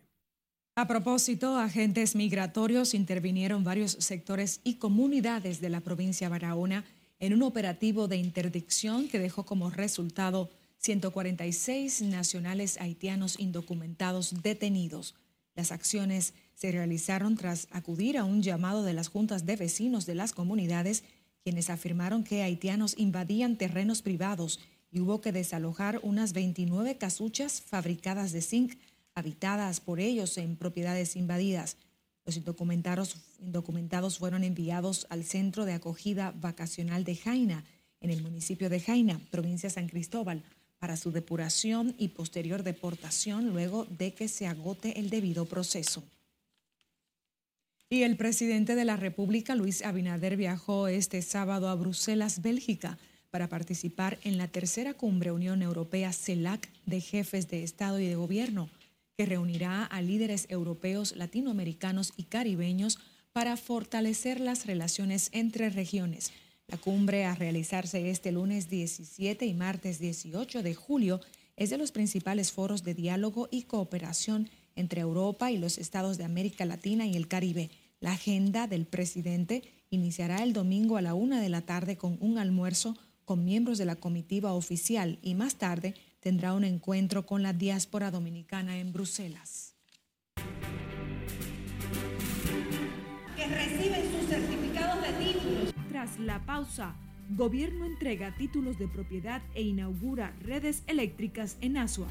A 0.76 0.86
propósito, 0.86 1.58
agentes 1.58 2.14
migratorios 2.14 2.94
intervinieron 2.94 3.64
varios 3.64 3.92
sectores 3.92 4.60
y 4.62 4.76
comunidades 4.76 5.60
de 5.60 5.70
la 5.70 5.80
provincia 5.80 6.28
de 6.28 6.30
Barahona 6.30 6.84
en 7.18 7.34
un 7.34 7.42
operativo 7.42 8.06
de 8.06 8.16
interdicción 8.16 9.08
que 9.08 9.18
dejó 9.18 9.44
como 9.44 9.70
resultado 9.70 10.48
146 10.80 12.00
nacionales 12.02 12.80
haitianos 12.80 13.38
indocumentados 13.38 14.42
detenidos. 14.42 15.14
Las 15.54 15.72
acciones 15.72 16.32
se 16.54 16.72
realizaron 16.72 17.36
tras 17.36 17.68
acudir 17.70 18.16
a 18.16 18.24
un 18.24 18.42
llamado 18.42 18.82
de 18.82 18.94
las 18.94 19.08
juntas 19.08 19.44
de 19.44 19.56
vecinos 19.56 20.06
de 20.06 20.14
las 20.14 20.32
comunidades, 20.32 21.04
quienes 21.44 21.68
afirmaron 21.68 22.24
que 22.24 22.42
haitianos 22.42 22.94
invadían 22.96 23.56
terrenos 23.56 24.00
privados 24.00 24.58
y 24.90 25.00
hubo 25.00 25.20
que 25.20 25.32
desalojar 25.32 26.00
unas 26.02 26.32
29 26.32 26.96
casuchas 26.96 27.60
fabricadas 27.60 28.32
de 28.32 28.40
zinc 28.40 28.78
habitadas 29.14 29.80
por 29.80 30.00
ellos 30.00 30.38
en 30.38 30.56
propiedades 30.56 31.14
invadidas. 31.14 31.76
Los 32.24 32.38
indocumentados, 32.38 34.18
fueron 34.18 34.44
enviados 34.44 35.06
al 35.10 35.24
centro 35.24 35.66
de 35.66 35.74
acogida 35.74 36.32
vacacional 36.32 37.04
de 37.04 37.16
Jaina, 37.16 37.64
en 38.00 38.10
el 38.10 38.22
municipio 38.22 38.70
de 38.70 38.80
Jaina, 38.80 39.20
provincia 39.30 39.68
San 39.68 39.88
Cristóbal, 39.88 40.42
para 40.80 40.96
su 40.96 41.12
depuración 41.12 41.94
y 41.98 42.08
posterior 42.08 42.64
deportación 42.64 43.50
luego 43.50 43.84
de 43.84 44.12
que 44.12 44.26
se 44.26 44.48
agote 44.48 44.98
el 44.98 45.10
debido 45.10 45.44
proceso. 45.44 46.02
Y 47.90 48.02
el 48.02 48.16
presidente 48.16 48.74
de 48.74 48.84
la 48.84 48.96
República, 48.96 49.54
Luis 49.54 49.84
Abinader, 49.84 50.36
viajó 50.36 50.88
este 50.88 51.22
sábado 51.22 51.68
a 51.68 51.74
Bruselas, 51.74 52.40
Bélgica, 52.40 52.98
para 53.30 53.48
participar 53.48 54.18
en 54.24 54.38
la 54.38 54.48
tercera 54.48 54.94
cumbre 54.94 55.32
Unión 55.32 55.62
Europea 55.62 56.12
CELAC 56.12 56.68
de 56.86 57.00
jefes 57.00 57.48
de 57.48 57.62
Estado 57.62 58.00
y 58.00 58.06
de 58.06 58.16
Gobierno, 58.16 58.70
que 59.16 59.26
reunirá 59.26 59.84
a 59.84 60.00
líderes 60.02 60.46
europeos, 60.48 61.14
latinoamericanos 61.14 62.12
y 62.16 62.24
caribeños 62.24 62.98
para 63.32 63.56
fortalecer 63.56 64.40
las 64.40 64.66
relaciones 64.66 65.28
entre 65.32 65.68
regiones. 65.68 66.32
La 66.70 66.76
cumbre 66.76 67.24
a 67.24 67.34
realizarse 67.34 68.10
este 68.10 68.30
lunes 68.30 68.70
17 68.70 69.44
y 69.44 69.54
martes 69.54 69.98
18 69.98 70.62
de 70.62 70.76
julio 70.76 71.20
es 71.56 71.70
de 71.70 71.78
los 71.78 71.90
principales 71.90 72.52
foros 72.52 72.84
de 72.84 72.94
diálogo 72.94 73.48
y 73.50 73.64
cooperación 73.64 74.48
entre 74.76 75.00
Europa 75.00 75.50
y 75.50 75.58
los 75.58 75.78
estados 75.78 76.16
de 76.16 76.22
América 76.22 76.64
Latina 76.64 77.06
y 77.06 77.16
el 77.16 77.26
Caribe. 77.26 77.70
La 77.98 78.12
agenda 78.12 78.68
del 78.68 78.86
presidente 78.86 79.64
iniciará 79.90 80.44
el 80.44 80.52
domingo 80.52 80.96
a 80.96 81.02
la 81.02 81.14
una 81.14 81.40
de 81.42 81.48
la 81.48 81.62
tarde 81.62 81.96
con 81.96 82.16
un 82.20 82.38
almuerzo 82.38 82.96
con 83.24 83.44
miembros 83.44 83.76
de 83.76 83.86
la 83.86 83.96
comitiva 83.96 84.52
oficial 84.52 85.18
y 85.22 85.34
más 85.34 85.56
tarde 85.56 85.94
tendrá 86.20 86.52
un 86.54 86.62
encuentro 86.62 87.26
con 87.26 87.42
la 87.42 87.52
diáspora 87.52 88.12
dominicana 88.12 88.78
en 88.78 88.92
Bruselas. 88.92 89.74
Que 93.36 93.46
reciben 93.48 94.02
sus 94.12 94.28
certificados 94.28 95.02
de. 95.02 95.49
Tras 96.00 96.18
la 96.18 96.38
pausa, 96.46 96.94
Gobierno 97.28 97.84
entrega 97.84 98.34
títulos 98.34 98.78
de 98.78 98.88
propiedad 98.88 99.42
e 99.54 99.60
inaugura 99.60 100.32
redes 100.40 100.82
eléctricas 100.86 101.58
en 101.60 101.76
Asua. 101.76 102.08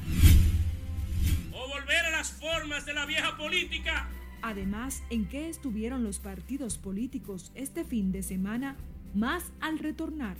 O 1.52 1.68
volver 1.68 2.04
a 2.04 2.10
las 2.10 2.30
formas 2.30 2.86
de 2.86 2.94
la 2.94 3.04
vieja 3.04 3.36
política. 3.36 4.08
Además, 4.42 5.02
¿en 5.10 5.26
qué 5.26 5.48
estuvieron 5.48 6.04
los 6.04 6.20
partidos 6.20 6.78
políticos 6.78 7.50
este 7.56 7.84
fin 7.84 8.12
de 8.12 8.22
semana? 8.22 8.76
Más 9.12 9.50
al 9.60 9.80
retornar. 9.80 10.36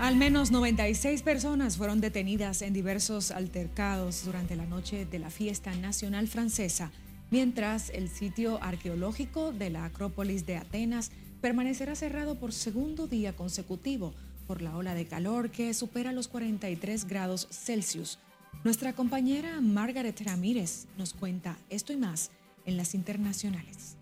Al 0.00 0.16
menos 0.16 0.50
96 0.50 1.20
personas 1.20 1.76
fueron 1.76 2.00
detenidas 2.00 2.62
en 2.62 2.72
diversos 2.72 3.30
altercados 3.30 4.24
durante 4.24 4.56
la 4.56 4.64
noche 4.64 5.04
de 5.04 5.18
la 5.18 5.28
fiesta 5.28 5.74
nacional 5.74 6.26
francesa, 6.26 6.90
mientras 7.30 7.90
el 7.90 8.08
sitio 8.08 8.58
arqueológico 8.62 9.52
de 9.52 9.68
la 9.68 9.84
Acrópolis 9.84 10.46
de 10.46 10.56
Atenas 10.56 11.10
permanecerá 11.42 11.94
cerrado 11.96 12.36
por 12.36 12.54
segundo 12.54 13.08
día 13.08 13.36
consecutivo 13.36 14.14
por 14.46 14.62
la 14.62 14.74
ola 14.74 14.94
de 14.94 15.06
calor 15.06 15.50
que 15.50 15.74
supera 15.74 16.12
los 16.12 16.28
43 16.28 17.04
grados 17.04 17.46
Celsius. 17.50 18.18
Nuestra 18.64 18.94
compañera 18.94 19.60
Margaret 19.60 20.18
Ramírez 20.22 20.86
nos 20.96 21.12
cuenta 21.12 21.58
esto 21.68 21.92
y 21.92 21.98
más 21.98 22.30
en 22.64 22.78
las 22.78 22.94
internacionales. 22.94 23.99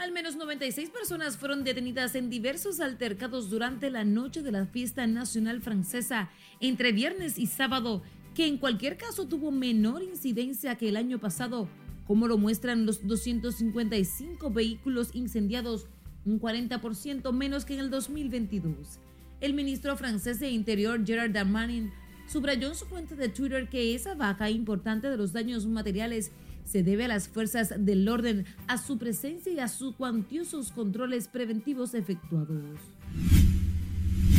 Al 0.00 0.12
menos 0.12 0.34
96 0.34 0.88
personas 0.88 1.36
fueron 1.36 1.62
detenidas 1.62 2.14
en 2.14 2.30
diversos 2.30 2.80
altercados 2.80 3.50
durante 3.50 3.90
la 3.90 4.02
noche 4.02 4.40
de 4.40 4.50
la 4.50 4.64
fiesta 4.64 5.06
nacional 5.06 5.60
francesa 5.60 6.30
entre 6.58 6.92
viernes 6.92 7.38
y 7.38 7.46
sábado, 7.46 8.02
que 8.34 8.46
en 8.46 8.56
cualquier 8.56 8.96
caso 8.96 9.28
tuvo 9.28 9.50
menor 9.50 10.02
incidencia 10.02 10.76
que 10.76 10.88
el 10.88 10.96
año 10.96 11.18
pasado, 11.18 11.68
como 12.06 12.28
lo 12.28 12.38
muestran 12.38 12.86
los 12.86 13.06
255 13.06 14.50
vehículos 14.50 15.10
incendiados 15.12 15.86
un 16.24 16.40
40% 16.40 17.30
menos 17.34 17.66
que 17.66 17.74
en 17.74 17.80
el 17.80 17.90
2022. 17.90 19.00
El 19.42 19.52
ministro 19.52 19.98
francés 19.98 20.40
de 20.40 20.48
Interior 20.48 21.04
Gerard 21.04 21.32
Darmanin 21.32 21.92
subrayó 22.26 22.68
en 22.68 22.74
su 22.74 22.88
cuenta 22.88 23.16
de 23.16 23.28
Twitter 23.28 23.68
que 23.68 23.94
esa 23.94 24.14
baja 24.14 24.48
importante 24.48 25.10
de 25.10 25.18
los 25.18 25.34
daños 25.34 25.66
materiales 25.66 26.32
se 26.64 26.82
debe 26.82 27.04
a 27.04 27.08
las 27.08 27.28
fuerzas 27.28 27.74
del 27.78 28.08
orden, 28.08 28.46
a 28.66 28.78
su 28.78 28.98
presencia 28.98 29.52
y 29.52 29.58
a 29.58 29.68
sus 29.68 29.94
cuantiosos 29.94 30.72
controles 30.72 31.28
preventivos 31.28 31.94
efectuados. 31.94 32.78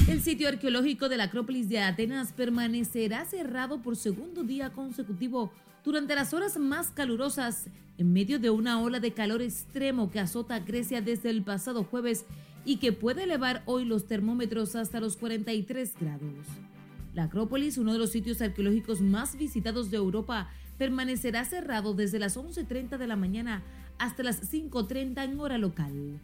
El 0.07 0.21
sitio 0.21 0.47
arqueológico 0.49 1.09
de 1.09 1.17
la 1.17 1.25
Acrópolis 1.25 1.69
de 1.69 1.79
Atenas 1.79 2.33
permanecerá 2.33 3.23
cerrado 3.25 3.81
por 3.81 3.95
segundo 3.95 4.43
día 4.43 4.71
consecutivo 4.71 5.51
durante 5.83 6.15
las 6.15 6.33
horas 6.33 6.57
más 6.57 6.91
calurosas 6.91 7.67
en 7.97 8.13
medio 8.13 8.39
de 8.39 8.49
una 8.49 8.81
ola 8.81 8.99
de 8.99 9.13
calor 9.13 9.41
extremo 9.41 10.11
que 10.11 10.19
azota 10.19 10.55
a 10.55 10.59
Grecia 10.59 11.01
desde 11.01 11.29
el 11.29 11.43
pasado 11.43 11.83
jueves 11.83 12.25
y 12.65 12.77
que 12.77 12.93
puede 12.93 13.23
elevar 13.23 13.63
hoy 13.65 13.85
los 13.85 14.07
termómetros 14.07 14.75
hasta 14.75 14.99
los 14.99 15.17
43 15.17 15.93
grados. 15.99 16.45
La 17.13 17.23
Acrópolis, 17.23 17.77
uno 17.77 17.93
de 17.93 17.99
los 17.99 18.11
sitios 18.11 18.41
arqueológicos 18.41 19.01
más 19.01 19.37
visitados 19.37 19.91
de 19.91 19.97
Europa, 19.97 20.49
permanecerá 20.81 21.45
cerrado 21.45 21.93
desde 21.93 22.17
las 22.17 22.35
11.30 22.35 22.97
de 22.97 23.05
la 23.05 23.15
mañana 23.15 23.61
hasta 23.99 24.23
las 24.23 24.51
5.30 24.51 25.23
en 25.25 25.39
hora 25.39 25.59
local. 25.59 26.19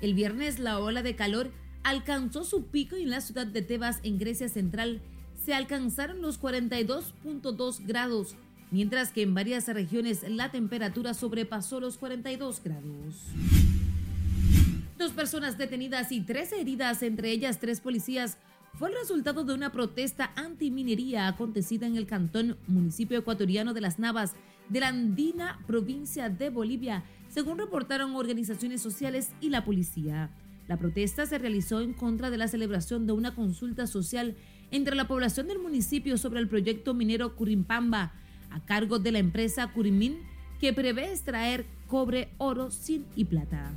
El 0.00 0.14
viernes 0.14 0.58
la 0.58 0.80
ola 0.80 1.04
de 1.04 1.14
calor 1.14 1.52
alcanzó 1.84 2.42
su 2.42 2.66
pico 2.66 2.96
en 2.96 3.10
la 3.10 3.20
ciudad 3.20 3.46
de 3.46 3.62
Tebas 3.62 4.00
en 4.02 4.18
Grecia 4.18 4.48
Central. 4.48 5.00
Se 5.44 5.54
alcanzaron 5.54 6.20
los 6.20 6.42
42.2 6.42 7.86
grados 7.86 8.34
mientras 8.72 9.12
que 9.12 9.22
en 9.22 9.34
varias 9.34 9.68
regiones 9.68 10.28
la 10.28 10.50
temperatura 10.50 11.14
sobrepasó 11.14 11.78
los 11.78 11.96
42 11.96 12.62
grados. 12.64 13.14
Dos 14.98 15.12
personas 15.12 15.58
detenidas 15.58 16.10
y 16.10 16.22
tres 16.22 16.50
heridas, 16.50 17.04
entre 17.04 17.30
ellas 17.30 17.60
tres 17.60 17.78
policías, 17.78 18.36
fue 18.78 18.90
el 18.90 18.96
resultado 18.96 19.44
de 19.44 19.54
una 19.54 19.72
protesta 19.72 20.32
antiminería 20.36 21.28
acontecida 21.28 21.86
en 21.86 21.96
el 21.96 22.06
cantón 22.06 22.58
municipio 22.66 23.18
ecuatoriano 23.18 23.72
de 23.72 23.80
Las 23.80 23.98
Navas 23.98 24.34
de 24.68 24.80
la 24.80 24.88
andina 24.88 25.58
provincia 25.66 26.28
de 26.28 26.50
Bolivia, 26.50 27.04
según 27.28 27.58
reportaron 27.58 28.14
organizaciones 28.14 28.82
sociales 28.82 29.30
y 29.40 29.48
la 29.48 29.64
policía. 29.64 30.30
La 30.68 30.76
protesta 30.76 31.24
se 31.24 31.38
realizó 31.38 31.80
en 31.80 31.94
contra 31.94 32.28
de 32.28 32.36
la 32.36 32.48
celebración 32.48 33.06
de 33.06 33.12
una 33.12 33.34
consulta 33.34 33.86
social 33.86 34.36
entre 34.70 34.96
la 34.96 35.06
población 35.06 35.46
del 35.46 35.60
municipio 35.60 36.18
sobre 36.18 36.40
el 36.40 36.48
proyecto 36.48 36.92
minero 36.92 37.34
Curimpamba, 37.36 38.12
a 38.50 38.60
cargo 38.64 38.98
de 38.98 39.12
la 39.12 39.20
empresa 39.20 39.72
Curimín, 39.72 40.18
que 40.60 40.72
prevé 40.72 41.12
extraer 41.12 41.64
cobre, 41.86 42.30
oro, 42.38 42.70
zinc 42.70 43.06
y 43.14 43.24
plata. 43.24 43.70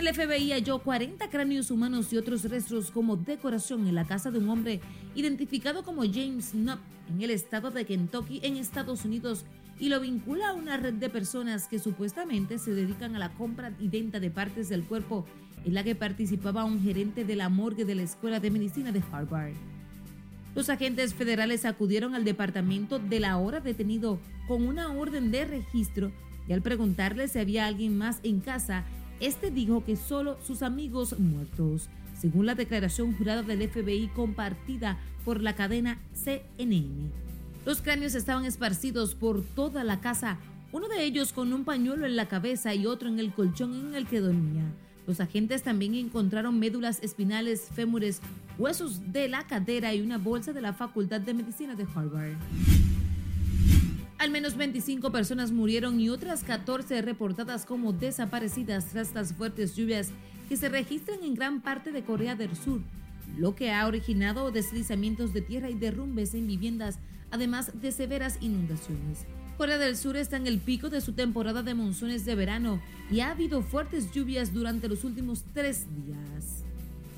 El 0.00 0.14
FBI 0.14 0.52
halló 0.52 0.78
40 0.78 1.28
cráneos 1.28 1.70
humanos 1.70 2.10
y 2.10 2.16
otros 2.16 2.44
restos 2.44 2.90
como 2.90 3.16
decoración 3.16 3.86
en 3.86 3.94
la 3.94 4.06
casa 4.06 4.30
de 4.30 4.38
un 4.38 4.48
hombre 4.48 4.80
identificado 5.14 5.84
como 5.84 6.04
James 6.10 6.52
Knapp 6.52 6.80
en 7.10 7.20
el 7.20 7.28
estado 7.28 7.70
de 7.70 7.84
Kentucky, 7.84 8.40
en 8.42 8.56
Estados 8.56 9.04
Unidos, 9.04 9.44
y 9.78 9.90
lo 9.90 10.00
vincula 10.00 10.48
a 10.48 10.52
una 10.54 10.78
red 10.78 10.94
de 10.94 11.10
personas 11.10 11.68
que 11.68 11.78
supuestamente 11.78 12.56
se 12.56 12.72
dedican 12.72 13.14
a 13.14 13.18
la 13.18 13.34
compra 13.34 13.74
y 13.78 13.88
venta 13.88 14.20
de 14.20 14.30
partes 14.30 14.70
del 14.70 14.84
cuerpo, 14.84 15.26
en 15.66 15.74
la 15.74 15.84
que 15.84 15.94
participaba 15.94 16.64
un 16.64 16.82
gerente 16.82 17.26
de 17.26 17.36
la 17.36 17.50
morgue 17.50 17.84
de 17.84 17.96
la 17.96 18.02
Escuela 18.02 18.40
de 18.40 18.50
Medicina 18.50 18.92
de 18.92 19.02
Harvard. 19.12 19.52
Los 20.54 20.70
agentes 20.70 21.12
federales 21.12 21.66
acudieron 21.66 22.14
al 22.14 22.24
departamento 22.24 22.98
de 23.00 23.20
la 23.20 23.36
hora 23.36 23.60
detenido 23.60 24.18
con 24.48 24.66
una 24.66 24.92
orden 24.92 25.30
de 25.30 25.44
registro 25.44 26.10
y 26.48 26.54
al 26.54 26.62
preguntarle 26.62 27.28
si 27.28 27.38
había 27.38 27.66
alguien 27.66 27.98
más 27.98 28.18
en 28.22 28.40
casa, 28.40 28.84
este 29.20 29.50
dijo 29.50 29.84
que 29.84 29.96
solo 29.96 30.38
sus 30.42 30.62
amigos 30.62 31.18
muertos, 31.18 31.88
según 32.18 32.46
la 32.46 32.54
declaración 32.54 33.16
jurada 33.16 33.42
del 33.42 33.68
FBI 33.68 34.08
compartida 34.08 34.98
por 35.24 35.42
la 35.42 35.54
cadena 35.54 35.98
CNN. 36.12 37.10
Los 37.64 37.82
cráneos 37.82 38.14
estaban 38.14 38.44
esparcidos 38.44 39.14
por 39.14 39.42
toda 39.42 39.84
la 39.84 40.00
casa, 40.00 40.38
uno 40.72 40.88
de 40.88 41.04
ellos 41.04 41.32
con 41.32 41.52
un 41.52 41.64
pañuelo 41.64 42.06
en 42.06 42.16
la 42.16 42.28
cabeza 42.28 42.74
y 42.74 42.86
otro 42.86 43.08
en 43.08 43.18
el 43.18 43.32
colchón 43.32 43.88
en 43.88 43.94
el 43.94 44.06
que 44.06 44.20
dormía. 44.20 44.64
Los 45.06 45.20
agentes 45.20 45.62
también 45.62 45.94
encontraron 45.94 46.58
médulas 46.58 47.00
espinales, 47.02 47.68
fémures, 47.74 48.20
huesos 48.58 49.12
de 49.12 49.28
la 49.28 49.46
cadera 49.46 49.92
y 49.94 50.00
una 50.00 50.18
bolsa 50.18 50.52
de 50.52 50.60
la 50.60 50.72
Facultad 50.72 51.20
de 51.20 51.34
Medicina 51.34 51.74
de 51.74 51.86
Harvard. 51.94 52.36
Al 54.20 54.30
menos 54.30 54.58
25 54.58 55.10
personas 55.10 55.50
murieron 55.50 55.98
y 55.98 56.10
otras 56.10 56.44
14 56.44 57.00
reportadas 57.00 57.64
como 57.64 57.94
desaparecidas 57.94 58.84
tras 58.84 59.14
las 59.14 59.32
fuertes 59.32 59.74
lluvias 59.74 60.10
que 60.46 60.58
se 60.58 60.68
registran 60.68 61.20
en 61.22 61.34
gran 61.34 61.62
parte 61.62 61.90
de 61.90 62.04
Corea 62.04 62.34
del 62.34 62.54
Sur, 62.54 62.82
lo 63.38 63.54
que 63.54 63.72
ha 63.72 63.86
originado 63.86 64.50
deslizamientos 64.50 65.32
de 65.32 65.40
tierra 65.40 65.70
y 65.70 65.74
derrumbes 65.74 66.34
en 66.34 66.46
viviendas, 66.46 66.98
además 67.30 67.80
de 67.80 67.92
severas 67.92 68.36
inundaciones. 68.42 69.24
Corea 69.56 69.78
del 69.78 69.96
Sur 69.96 70.18
está 70.18 70.36
en 70.36 70.46
el 70.46 70.58
pico 70.58 70.90
de 70.90 71.00
su 71.00 71.14
temporada 71.14 71.62
de 71.62 71.72
monzones 71.72 72.26
de 72.26 72.34
verano 72.34 72.78
y 73.10 73.20
ha 73.20 73.30
habido 73.30 73.62
fuertes 73.62 74.12
lluvias 74.12 74.52
durante 74.52 74.86
los 74.86 75.02
últimos 75.02 75.44
tres 75.54 75.86
días. 76.04 76.62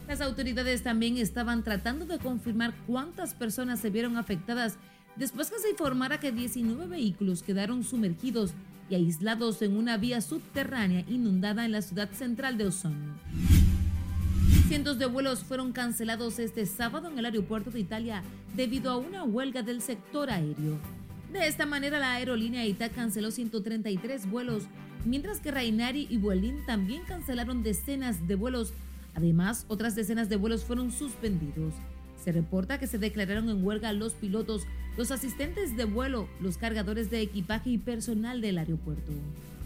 Las 0.06 0.20
autoridades 0.20 0.84
también 0.84 1.16
estaban 1.16 1.64
tratando 1.64 2.06
de 2.06 2.20
confirmar 2.20 2.74
cuántas 2.86 3.34
personas 3.34 3.80
se 3.80 3.90
vieron 3.90 4.16
afectadas 4.16 4.78
después 5.16 5.50
que 5.50 5.58
se 5.58 5.70
informara 5.70 6.20
que 6.20 6.32
19 6.32 6.86
vehículos 6.86 7.42
quedaron 7.42 7.84
sumergidos 7.84 8.52
y 8.90 8.94
aislados 8.94 9.62
en 9.62 9.76
una 9.76 9.96
vía 9.96 10.20
subterránea 10.20 11.04
inundada 11.08 11.64
en 11.64 11.72
la 11.72 11.82
ciudad 11.82 12.10
central 12.10 12.58
de 12.58 12.66
Osorno. 12.66 13.14
Cientos 14.68 14.98
de 14.98 15.06
vuelos 15.06 15.44
fueron 15.44 15.72
cancelados 15.72 16.38
este 16.38 16.64
sábado 16.66 17.10
en 17.10 17.18
el 17.18 17.26
aeropuerto 17.26 17.70
de 17.70 17.80
Italia 17.80 18.22
debido 18.56 18.90
a 18.90 18.96
una 18.96 19.24
huelga 19.24 19.62
del 19.62 19.82
sector 19.82 20.30
aéreo. 20.30 20.78
De 21.32 21.46
esta 21.46 21.66
manera, 21.66 21.98
la 21.98 22.12
aerolínea 22.12 22.66
ITA 22.66 22.90
canceló 22.90 23.30
133 23.30 24.30
vuelos, 24.30 24.64
mientras 25.04 25.40
que 25.40 25.50
Rainari 25.50 26.06
y 26.10 26.18
Vueling 26.18 26.64
también 26.66 27.02
cancelaron 27.04 27.62
decenas 27.62 28.26
de 28.26 28.34
vuelos. 28.34 28.72
Además, 29.14 29.64
otras 29.68 29.94
decenas 29.94 30.28
de 30.28 30.36
vuelos 30.36 30.64
fueron 30.64 30.92
suspendidos. 30.92 31.74
Se 32.22 32.32
reporta 32.32 32.78
que 32.78 32.86
se 32.86 32.98
declararon 32.98 33.48
en 33.48 33.64
huelga 33.64 33.92
los 33.92 34.12
pilotos, 34.12 34.62
los 34.96 35.10
asistentes 35.10 35.76
de 35.76 35.84
vuelo, 35.84 36.28
los 36.40 36.58
cargadores 36.58 37.10
de 37.10 37.20
equipaje 37.20 37.70
y 37.70 37.78
personal 37.78 38.40
del 38.40 38.58
aeropuerto. 38.58 39.12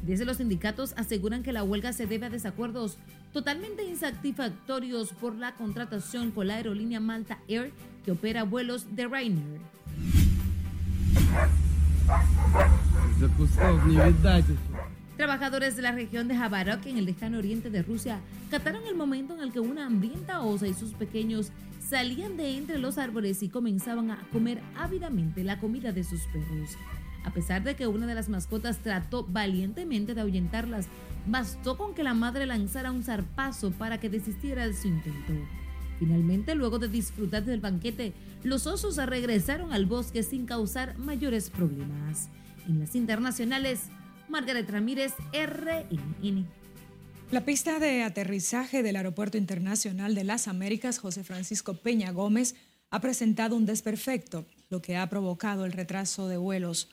Desde 0.07 0.25
los 0.25 0.37
sindicatos 0.37 0.95
aseguran 0.97 1.43
que 1.43 1.53
la 1.53 1.65
huelga 1.65 1.93
se 1.93 2.07
debe 2.07 2.27
a 2.27 2.31
desacuerdos 2.31 2.97
totalmente 3.33 3.85
insatisfactorios 3.85 5.13
por 5.13 5.35
la 5.35 5.55
contratación 5.55 6.31
con 6.31 6.47
la 6.47 6.55
aerolínea 6.55 7.01
Malta 7.01 7.39
Air 7.49 7.73
que 8.05 8.13
opera 8.13 8.45
vuelos 8.45 8.95
de 8.95 9.07
Ryanair. 9.09 9.61
Trabajadores 15.17 15.77
de 15.77 15.83
la 15.83 15.93
región 15.93 16.29
de 16.29 16.37
Jabarok, 16.37 16.85
en 16.85 16.99
el 16.99 17.07
lejano 17.07 17.39
oriente 17.39 17.71
de 17.71 17.83
Rusia, 17.83 18.21
cataron 18.51 18.87
el 18.87 18.95
momento 18.95 19.35
en 19.35 19.41
el 19.41 19.51
que 19.51 19.61
una 19.61 19.87
hambrienta 19.87 20.43
osa 20.43 20.67
y 20.67 20.75
sus 20.75 20.93
pequeños 20.93 21.53
salían 21.81 22.37
de 22.37 22.59
entre 22.59 22.79
los 22.79 22.99
árboles 22.99 23.43
y 23.43 23.49
comenzaban 23.49 24.11
a 24.11 24.19
comer 24.31 24.61
ávidamente 24.77 25.43
la 25.43 25.59
comida 25.59 25.91
de 25.93 26.05
sus 26.05 26.21
perros. 26.27 26.77
A 27.25 27.31
pesar 27.31 27.65
de 27.65 27.77
que 27.77 27.87
una 27.87 28.07
de 28.07 28.15
las 28.15 28.29
mascotas 28.29 28.79
trató 28.79 29.25
valientemente 29.25 30.15
de 30.15 30.21
ahuyentarlas, 30.21 30.87
bastó 31.27 31.79
con 31.79 31.95
que 31.95 32.05
la 32.05 32.13
madre 32.13 32.45
lanzara 32.45 32.93
un 32.93 33.03
zarpazo 33.03 33.71
para 33.71 33.99
que 33.99 34.11
desistiera 34.11 34.67
de 34.67 34.75
su 34.75 34.89
intento. 34.89 35.33
Finalmente, 35.99 36.55
luego 36.55 36.79
de 36.79 36.89
disfrutar 36.89 37.43
del 37.47 37.61
banquete, 37.61 38.13
los 38.45 38.67
osos 38.67 38.97
regresaron 38.99 39.73
al 39.73 39.87
bosque 39.87 40.23
sin 40.23 40.45
causar 40.45 40.99
mayores 40.99 41.49
problemas. 41.49 42.29
En 42.69 42.81
las 42.81 42.95
internacionales, 42.95 43.89
Margaret 44.29 44.69
Ramírez, 44.69 45.13
RNN. 45.33 46.47
La 47.31 47.45
pista 47.45 47.79
de 47.79 48.03
aterrizaje 48.03 48.83
del 48.83 48.97
Aeropuerto 48.97 49.37
Internacional 49.37 50.15
de 50.15 50.25
las 50.25 50.47
Américas, 50.47 50.99
José 50.99 51.25
Francisco 51.25 51.75
Peña 51.75 52.13
Gómez, 52.13 52.55
ha 52.91 53.01
presentado 53.01 53.57
un 53.57 53.67
desperfecto, 53.67 54.47
lo 54.69 54.81
que 54.81 54.97
ha 54.97 55.09
provocado 55.09 55.65
el 55.65 55.73
retraso 55.73 56.29
de 56.29 56.37
vuelos. 56.37 56.89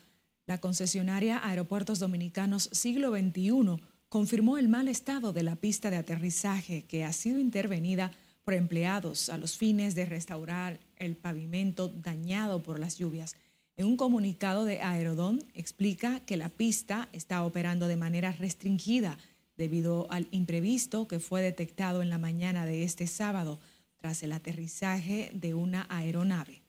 La 0.46 0.60
concesionaria 0.60 1.40
Aeropuertos 1.48 2.00
Dominicanos 2.00 2.70
Siglo 2.72 3.12
XXI 3.16 3.80
confirmó 4.10 4.58
el 4.58 4.70
mal 4.70 4.88
estado 4.88 5.34
de 5.34 5.44
la 5.44 5.56
pista 5.56 5.90
de 5.90 5.98
aterrizaje 5.98 6.86
que 6.86 7.04
ha 7.04 7.14
sido 7.14 7.40
intervenida 7.40 8.12
por 8.44 8.54
empleados 8.54 9.30
a 9.30 9.38
los 9.38 9.58
fines 9.58 9.96
de 9.96 10.06
restaurar 10.06 10.80
el 10.98 11.16
pavimento 11.16 11.88
dañado 11.88 12.62
por 12.62 12.80
las 12.80 12.98
lluvias. 12.98 13.36
En 13.76 13.88
un 13.88 13.98
comunicado 13.98 14.66
de 14.66 14.82
Aerodón 14.82 15.44
explica 15.56 16.20
que 16.22 16.38
la 16.38 16.50
pista 16.50 17.10
está 17.12 17.44
operando 17.44 17.88
de 17.88 17.98
manera 17.98 18.32
restringida 18.32 19.18
debido 19.58 20.08
al 20.12 20.28
imprevisto 20.32 21.08
que 21.08 21.20
fue 21.20 21.42
detectado 21.42 22.02
en 22.02 22.10
la 22.10 22.20
mañana 22.20 22.66
de 22.66 22.84
este 22.84 23.08
sábado 23.08 23.60
tras 23.98 24.22
el 24.22 24.32
aterrizaje 24.32 25.32
de 25.34 25.54
una 25.54 25.88
aeronave. 25.90 26.62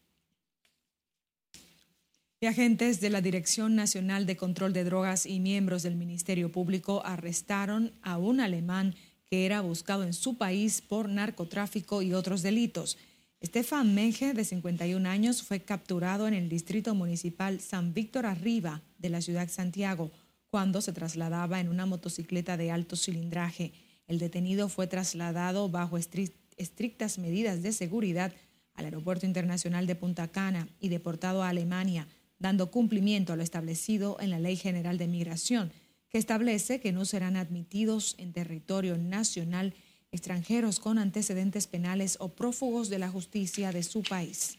Y 2.40 2.46
agentes 2.46 3.00
de 3.00 3.10
la 3.10 3.20
Dirección 3.20 3.74
Nacional 3.74 4.26
de 4.26 4.36
Control 4.36 4.72
de 4.72 4.84
Drogas 4.84 5.26
y 5.26 5.40
miembros 5.40 5.82
del 5.82 5.96
Ministerio 5.96 6.52
Público 6.52 7.02
arrestaron 7.04 7.92
a 8.02 8.18
un 8.18 8.40
alemán 8.40 8.94
que 9.26 9.46
era 9.46 9.62
buscado 9.62 10.04
en 10.04 10.12
su 10.12 10.36
país 10.36 10.82
por 10.82 11.08
narcotráfico 11.08 12.02
y 12.02 12.12
otros 12.12 12.42
delitos. 12.42 12.98
Estefan 13.44 13.94
Menge, 13.94 14.32
de 14.32 14.42
51 14.42 15.06
años, 15.06 15.42
fue 15.42 15.60
capturado 15.60 16.26
en 16.26 16.32
el 16.32 16.48
distrito 16.48 16.94
municipal 16.94 17.60
San 17.60 17.92
Víctor 17.92 18.24
Arriba 18.24 18.80
de 18.96 19.10
la 19.10 19.20
ciudad 19.20 19.50
Santiago 19.50 20.10
cuando 20.48 20.80
se 20.80 20.94
trasladaba 20.94 21.60
en 21.60 21.68
una 21.68 21.84
motocicleta 21.84 22.56
de 22.56 22.70
alto 22.70 22.96
cilindraje. 22.96 23.74
El 24.06 24.18
detenido 24.18 24.70
fue 24.70 24.86
trasladado 24.86 25.68
bajo 25.68 25.98
estrictas 25.98 27.18
medidas 27.18 27.62
de 27.62 27.72
seguridad 27.72 28.32
al 28.72 28.86
Aeropuerto 28.86 29.26
Internacional 29.26 29.86
de 29.86 29.94
Punta 29.94 30.28
Cana 30.28 30.66
y 30.80 30.88
deportado 30.88 31.42
a 31.42 31.50
Alemania, 31.50 32.08
dando 32.38 32.70
cumplimiento 32.70 33.34
a 33.34 33.36
lo 33.36 33.42
establecido 33.42 34.16
en 34.20 34.30
la 34.30 34.38
Ley 34.38 34.56
General 34.56 34.96
de 34.96 35.06
Migración 35.06 35.70
que 36.14 36.18
establece 36.18 36.78
que 36.78 36.92
no 36.92 37.04
serán 37.04 37.36
admitidos 37.36 38.14
en 38.18 38.32
territorio 38.32 38.96
nacional 38.96 39.74
extranjeros 40.14 40.80
con 40.80 40.98
antecedentes 40.98 41.66
penales 41.66 42.16
o 42.20 42.30
prófugos 42.30 42.88
de 42.88 42.98
la 42.98 43.10
justicia 43.10 43.72
de 43.72 43.82
su 43.82 44.02
país. 44.02 44.58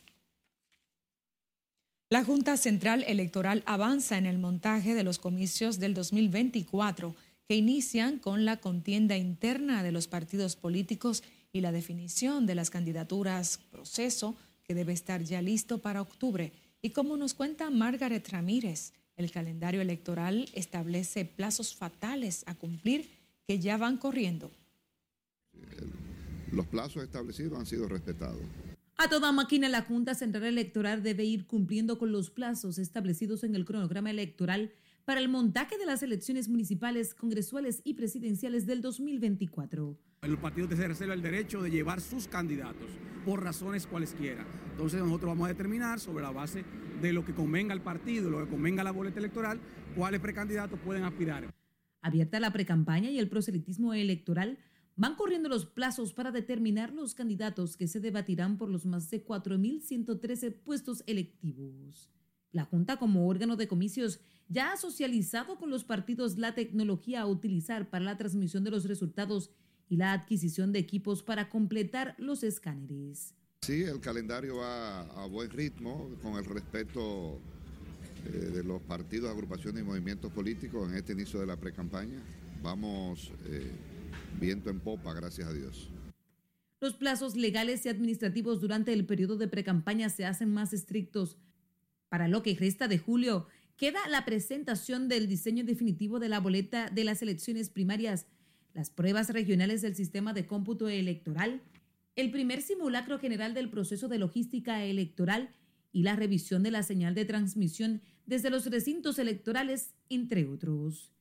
La 2.10 2.24
Junta 2.24 2.56
Central 2.58 3.04
Electoral 3.08 3.64
avanza 3.66 4.18
en 4.18 4.28
el 4.28 4.38
montaje 4.38 4.94
de 4.94 5.04
los 5.04 5.18
comicios 5.18 5.80
del 5.80 5.94
2024 5.96 7.16
que 7.48 7.56
inician 7.56 8.20
con 8.20 8.46
la 8.46 8.58
contienda 8.58 9.18
interna 9.18 9.82
de 9.82 9.92
los 9.92 10.08
partidos 10.08 10.56
políticos 10.56 11.24
y 11.52 11.62
la 11.62 11.72
definición 11.72 12.46
de 12.46 12.56
las 12.56 12.70
candidaturas, 12.70 13.60
proceso 13.72 14.36
que 14.64 14.76
debe 14.76 14.94
estar 14.94 15.24
ya 15.24 15.42
listo 15.42 15.80
para 15.80 16.02
octubre. 16.02 16.52
Y 16.82 16.90
como 16.90 17.18
nos 17.18 17.34
cuenta 17.34 17.70
Margaret 17.70 18.28
Ramírez, 18.30 18.94
el 19.16 19.32
calendario 19.32 19.82
electoral 19.82 20.50
establece 20.54 21.24
plazos 21.26 21.74
fatales 21.74 22.44
a 22.46 22.56
cumplir 22.56 23.10
que 23.48 23.60
ya 23.60 23.78
van 23.78 23.98
corriendo. 23.98 24.52
Los 26.52 26.68
plazos 26.68 27.04
establecidos 27.04 27.60
han 27.60 27.66
sido 27.66 27.88
respetados. 27.88 28.42
A 28.98 29.10
toda 29.10 29.32
máquina, 29.34 29.68
la 29.68 29.82
Junta 29.82 30.16
Central 30.16 30.46
Electoral 30.46 31.04
debe 31.04 31.26
ir 31.26 31.48
cumpliendo 31.48 31.98
con 31.98 32.14
los 32.14 32.30
plazos 32.30 32.78
establecidos 32.78 33.44
en 33.44 33.54
el 33.56 33.66
cronograma 33.66 34.10
electoral 34.10 34.72
para 35.04 35.20
el 35.20 35.28
montaje 35.28 35.78
de 35.78 35.86
las 35.86 36.02
elecciones 36.02 36.48
municipales, 36.48 37.14
congresuales 37.14 37.82
y 37.84 37.96
presidenciales 37.96 38.66
del 38.66 38.82
2024. 38.82 39.98
el 40.22 40.38
partido 40.38 40.68
se 40.76 40.88
reserva 40.88 41.14
el 41.14 41.22
derecho 41.22 41.62
de 41.62 41.70
llevar 41.70 42.02
sus 42.02 42.28
candidatos 42.28 42.90
por 43.26 43.44
razones 43.44 43.86
cualesquiera. 43.86 44.46
Entonces 44.72 45.00
nosotros 45.04 45.30
vamos 45.30 45.46
a 45.46 45.50
determinar 45.50 46.00
sobre 46.00 46.24
la 46.24 46.32
base 46.32 46.64
de 47.02 47.14
lo 47.14 47.24
que 47.26 47.34
convenga 47.34 47.74
al 47.74 47.82
partido, 47.82 48.30
lo 48.30 48.44
que 48.44 48.50
convenga 48.50 48.82
a 48.82 48.86
la 48.86 48.92
boleta 48.92 49.20
electoral, 49.20 49.60
cuáles 49.96 50.22
precandidatos 50.22 50.80
pueden 50.80 51.04
aspirar. 51.04 51.54
Abierta 52.02 52.40
la 52.40 52.54
precampaña 52.54 53.10
y 53.10 53.20
el 53.20 53.30
proselitismo 53.30 53.94
electoral, 53.94 54.58
van 54.96 55.16
corriendo 55.16 55.50
los 55.50 55.66
plazos 55.66 56.14
para 56.14 56.32
determinar 56.32 56.94
los 56.94 57.14
candidatos 57.14 57.76
que 57.76 57.88
se 57.88 58.00
debatirán 58.00 58.58
por 58.58 58.70
los 58.70 58.86
más 58.86 59.10
de 59.10 59.26
4.113 59.26 60.54
puestos 60.54 61.04
electivos. 61.06 62.10
La 62.52 62.64
Junta, 62.64 62.98
como 62.98 63.28
órgano 63.28 63.58
de 63.58 63.68
comicios, 63.68 64.22
ya 64.48 64.72
ha 64.72 64.78
socializado 64.78 65.58
con 65.58 65.70
los 65.70 65.84
partidos 65.84 66.38
la 66.38 66.56
tecnología 66.56 67.22
a 67.22 67.28
utilizar 67.28 67.90
para 67.90 68.06
la 68.06 68.18
transmisión 68.18 68.64
de 68.64 68.72
los 68.72 68.86
resultados 68.86 69.52
y 69.90 69.98
la 69.98 70.14
adquisición 70.14 70.72
de 70.72 70.80
equipos 70.80 71.22
para 71.22 71.50
completar 71.50 72.16
los 72.18 72.44
escáneres. 72.44 73.36
Sí, 73.62 73.84
el 73.84 74.00
calendario 74.00 74.58
va 74.58 75.02
a 75.02 75.26
buen 75.26 75.50
ritmo, 75.50 76.10
con 76.22 76.36
el 76.36 76.46
respeto 76.46 77.40
eh, 78.26 78.30
de 78.30 78.64
los 78.64 78.82
partidos, 78.84 79.30
agrupaciones 79.32 79.82
y 79.82 79.86
movimientos 79.86 80.32
políticos 80.32 80.90
en 80.90 80.98
este 80.98 81.14
inicio 81.14 81.40
de 81.40 81.48
la 81.48 81.58
precampaña. 81.58 82.22
Vamos 82.62 83.32
eh, 83.48 83.72
viento 84.40 84.70
en 84.70 84.80
popa, 84.80 85.14
gracias 85.14 85.48
a 85.48 85.54
Dios. 85.54 85.90
Los 86.82 86.94
plazos 86.94 87.36
legales 87.36 87.86
y 87.86 87.90
administrativos 87.90 88.62
durante 88.62 88.94
el 88.94 89.06
periodo 89.06 89.38
de 89.38 89.48
precampaña 89.48 90.10
se 90.10 90.26
hacen 90.26 90.54
más 90.54 90.74
estrictos. 90.74 91.38
Para 92.10 92.28
lo 92.28 92.44
que 92.44 92.56
resta 92.56 92.88
de 92.88 93.00
julio, 93.00 93.48
queda 93.78 94.08
la 94.10 94.26
presentación 94.26 95.08
del 95.08 95.28
diseño 95.28 95.64
definitivo 95.64 96.20
de 96.20 96.30
la 96.30 96.40
boleta 96.40 96.90
de 96.90 97.04
las 97.04 97.22
elecciones 97.22 97.70
primarias, 97.70 98.28
las 98.74 98.90
pruebas 98.90 99.30
regionales 99.30 99.82
del 99.82 99.96
sistema 99.96 100.34
de 100.34 100.46
cómputo 100.46 100.90
electoral, 100.90 101.62
el 102.16 102.32
primer 102.32 102.62
simulacro 102.62 103.20
general 103.20 103.54
del 103.54 103.70
proceso 103.70 104.08
de 104.08 104.20
logística 104.20 104.84
electoral 104.84 105.50
y 105.92 106.04
la 106.04 106.16
revisión 106.16 106.62
de 106.62 106.72
la 106.72 106.84
señal 106.84 107.16
de 107.16 107.26
transmisión 107.26 108.02
desde 108.26 108.50
los 108.50 108.66
recintos 108.66 109.18
electorales, 109.18 109.94
entre 110.10 110.46
otros. 110.46 111.15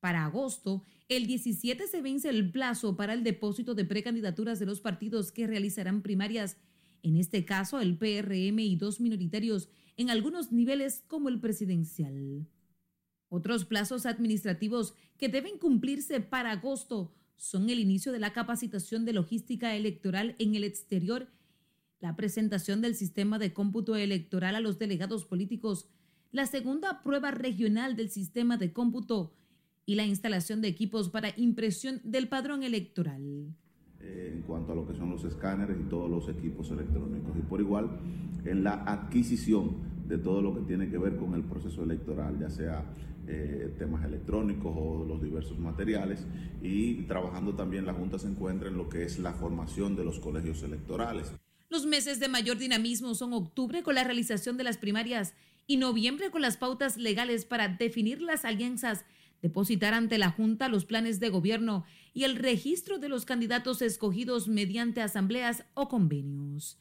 Para 0.00 0.24
agosto, 0.24 0.82
el 1.08 1.26
17 1.26 1.86
se 1.86 2.00
vence 2.00 2.30
el 2.30 2.50
plazo 2.50 2.96
para 2.96 3.12
el 3.12 3.22
depósito 3.22 3.74
de 3.74 3.84
precandidaturas 3.84 4.58
de 4.58 4.66
los 4.66 4.80
partidos 4.80 5.30
que 5.30 5.46
realizarán 5.46 6.02
primarias, 6.02 6.56
en 7.02 7.16
este 7.16 7.44
caso 7.44 7.80
el 7.80 7.98
PRM 7.98 8.58
y 8.60 8.76
dos 8.76 9.00
minoritarios 9.00 9.68
en 9.96 10.08
algunos 10.08 10.52
niveles 10.52 11.04
como 11.06 11.28
el 11.28 11.40
presidencial. 11.40 12.46
Otros 13.28 13.66
plazos 13.66 14.06
administrativos 14.06 14.94
que 15.18 15.28
deben 15.28 15.58
cumplirse 15.58 16.20
para 16.20 16.52
agosto 16.52 17.14
son 17.36 17.68
el 17.68 17.78
inicio 17.78 18.10
de 18.10 18.18
la 18.18 18.32
capacitación 18.32 19.04
de 19.04 19.12
logística 19.12 19.74
electoral 19.74 20.34
en 20.38 20.54
el 20.54 20.64
exterior, 20.64 21.28
la 22.00 22.16
presentación 22.16 22.80
del 22.80 22.94
sistema 22.94 23.38
de 23.38 23.52
cómputo 23.52 23.96
electoral 23.96 24.56
a 24.56 24.60
los 24.60 24.78
delegados 24.78 25.26
políticos, 25.26 25.88
la 26.32 26.46
segunda 26.46 27.02
prueba 27.02 27.30
regional 27.30 27.96
del 27.96 28.10
sistema 28.10 28.56
de 28.56 28.72
cómputo 28.72 29.34
y 29.90 29.96
la 29.96 30.06
instalación 30.06 30.60
de 30.60 30.68
equipos 30.68 31.08
para 31.08 31.32
impresión 31.36 32.00
del 32.04 32.28
padrón 32.28 32.62
electoral. 32.62 33.48
Eh, 33.98 34.34
en 34.36 34.42
cuanto 34.42 34.70
a 34.70 34.76
lo 34.76 34.86
que 34.86 34.94
son 34.94 35.10
los 35.10 35.24
escáneres 35.24 35.76
y 35.80 35.88
todos 35.88 36.08
los 36.08 36.28
equipos 36.28 36.70
electrónicos. 36.70 37.36
Y 37.36 37.40
por 37.40 37.60
igual, 37.60 37.98
en 38.44 38.62
la 38.62 38.84
adquisición 38.84 39.78
de 40.06 40.16
todo 40.16 40.42
lo 40.42 40.54
que 40.54 40.60
tiene 40.60 40.88
que 40.88 40.96
ver 40.96 41.16
con 41.16 41.34
el 41.34 41.42
proceso 41.42 41.82
electoral, 41.82 42.38
ya 42.38 42.48
sea 42.48 42.84
eh, 43.26 43.74
temas 43.80 44.04
electrónicos 44.04 44.72
o 44.76 45.04
los 45.04 45.20
diversos 45.20 45.58
materiales. 45.58 46.24
Y 46.62 47.02
trabajando 47.08 47.56
también 47.56 47.84
la 47.84 47.92
Junta 47.92 48.20
se 48.20 48.28
encuentra 48.28 48.68
en 48.68 48.76
lo 48.76 48.88
que 48.88 49.02
es 49.02 49.18
la 49.18 49.32
formación 49.32 49.96
de 49.96 50.04
los 50.04 50.20
colegios 50.20 50.62
electorales. 50.62 51.32
Los 51.68 51.84
meses 51.84 52.20
de 52.20 52.28
mayor 52.28 52.58
dinamismo 52.58 53.16
son 53.16 53.32
octubre 53.32 53.82
con 53.82 53.96
la 53.96 54.04
realización 54.04 54.56
de 54.56 54.62
las 54.62 54.78
primarias 54.78 55.34
y 55.66 55.78
noviembre 55.78 56.30
con 56.30 56.42
las 56.42 56.56
pautas 56.56 56.96
legales 56.96 57.44
para 57.44 57.68
definir 57.68 58.22
las 58.22 58.44
alianzas, 58.44 59.04
depositar 59.42 59.94
ante 59.94 60.18
la 60.18 60.30
Junta 60.30 60.68
los 60.68 60.84
planes 60.84 61.20
de 61.20 61.28
gobierno 61.28 61.84
y 62.12 62.24
el 62.24 62.36
registro 62.36 62.98
de 62.98 63.08
los 63.08 63.24
candidatos 63.24 63.82
escogidos 63.82 64.48
mediante 64.48 65.00
asambleas 65.00 65.64
o 65.74 65.88
convenios. 65.88 66.78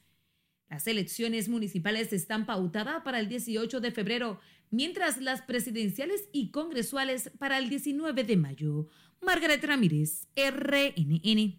Las 0.70 0.86
elecciones 0.86 1.50
municipales 1.50 2.14
están 2.14 2.46
pautadas 2.46 3.02
para 3.04 3.20
el 3.20 3.28
18 3.28 3.80
de 3.80 3.92
febrero, 3.92 4.40
mientras 4.70 5.20
las 5.20 5.42
presidenciales 5.42 6.30
y 6.32 6.52
congresuales 6.52 7.32
para 7.40 7.58
el 7.58 7.70
19 7.70 8.24
de 8.24 8.38
mayo. 8.38 8.88
Margaret 9.22 9.64
Ramírez, 9.64 10.28
RNN. 10.36 11.58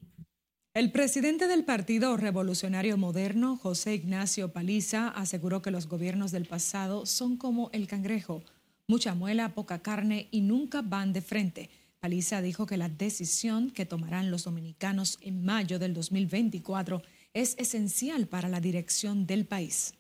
El 0.72 0.92
presidente 0.92 1.48
del 1.48 1.64
Partido 1.64 2.16
Revolucionario 2.16 2.96
Moderno, 2.96 3.56
José 3.56 3.94
Ignacio 3.94 4.52
Paliza, 4.52 5.08
aseguró 5.08 5.62
que 5.62 5.72
los 5.72 5.88
gobiernos 5.88 6.30
del 6.30 6.46
pasado 6.46 7.06
son 7.06 7.36
como 7.36 7.70
el 7.72 7.88
cangrejo, 7.88 8.44
mucha 8.90 9.14
muela, 9.14 9.54
poca 9.54 9.80
carne 9.80 10.26
y 10.32 10.40
nunca 10.40 10.82
van 10.82 11.12
de 11.12 11.22
frente. 11.22 11.70
Paliza 12.00 12.42
dijo 12.42 12.66
que 12.66 12.76
la 12.76 12.88
decisión 12.88 13.70
que 13.70 13.86
tomarán 13.86 14.32
los 14.32 14.44
dominicanos 14.44 15.18
en 15.22 15.44
mayo 15.44 15.78
del 15.78 15.94
2024 15.94 17.00
es 17.32 17.56
esencial 17.58 18.26
para 18.26 18.48
la 18.48 18.60
dirección 18.60 19.26
del 19.26 19.46
país. 19.46 19.94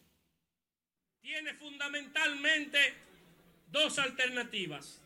Tiene 1.22 1.54
fundamentalmente 1.54 2.78
dos 3.70 3.98
alternativas. 4.00 5.00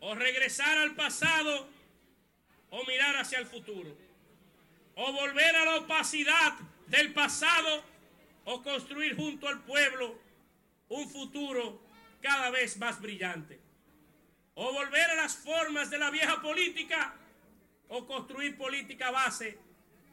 O 0.00 0.14
regresar 0.16 0.76
al 0.78 0.96
pasado 0.96 1.68
o 2.70 2.84
mirar 2.86 3.14
hacia 3.16 3.38
el 3.38 3.46
futuro. 3.46 3.96
O 4.96 5.12
volver 5.12 5.54
a 5.54 5.64
la 5.64 5.76
opacidad 5.76 6.54
del 6.88 7.12
pasado 7.12 7.84
o 8.44 8.60
construir 8.62 9.14
junto 9.14 9.46
al 9.46 9.60
pueblo 9.60 10.18
un 10.88 11.08
futuro 11.08 11.87
cada 12.20 12.50
vez 12.50 12.76
más 12.78 13.00
brillante. 13.00 13.60
O 14.54 14.72
volver 14.72 15.10
a 15.10 15.14
las 15.14 15.36
formas 15.36 15.90
de 15.90 15.98
la 15.98 16.10
vieja 16.10 16.40
política 16.42 17.14
o 17.88 18.06
construir 18.06 18.56
política 18.56 19.10
base 19.10 19.58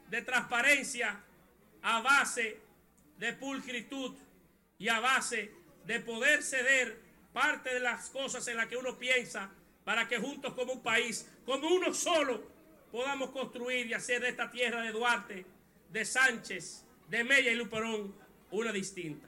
de 0.08 0.22
transparencia, 0.22 1.20
a 1.82 2.00
base 2.00 2.60
de 3.18 3.32
pulcritud 3.34 4.14
y 4.78 4.88
a 4.88 5.00
base 5.00 5.52
de 5.84 6.00
poder 6.00 6.42
ceder 6.42 7.00
parte 7.32 7.74
de 7.74 7.80
las 7.80 8.10
cosas 8.10 8.46
en 8.48 8.56
las 8.56 8.66
que 8.66 8.76
uno 8.76 8.98
piensa 8.98 9.50
para 9.84 10.08
que 10.08 10.18
juntos 10.18 10.54
como 10.54 10.72
un 10.72 10.82
país, 10.82 11.28
como 11.44 11.68
uno 11.68 11.92
solo, 11.94 12.42
podamos 12.90 13.30
construir 13.30 13.86
y 13.86 13.94
hacer 13.94 14.22
de 14.22 14.30
esta 14.30 14.50
tierra 14.50 14.82
de 14.82 14.90
Duarte, 14.90 15.46
de 15.90 16.04
Sánchez, 16.04 16.84
de 17.08 17.24
Mella 17.24 17.52
y 17.52 17.56
Luperón 17.56 18.14
una 18.50 18.72
distinta. 18.72 19.25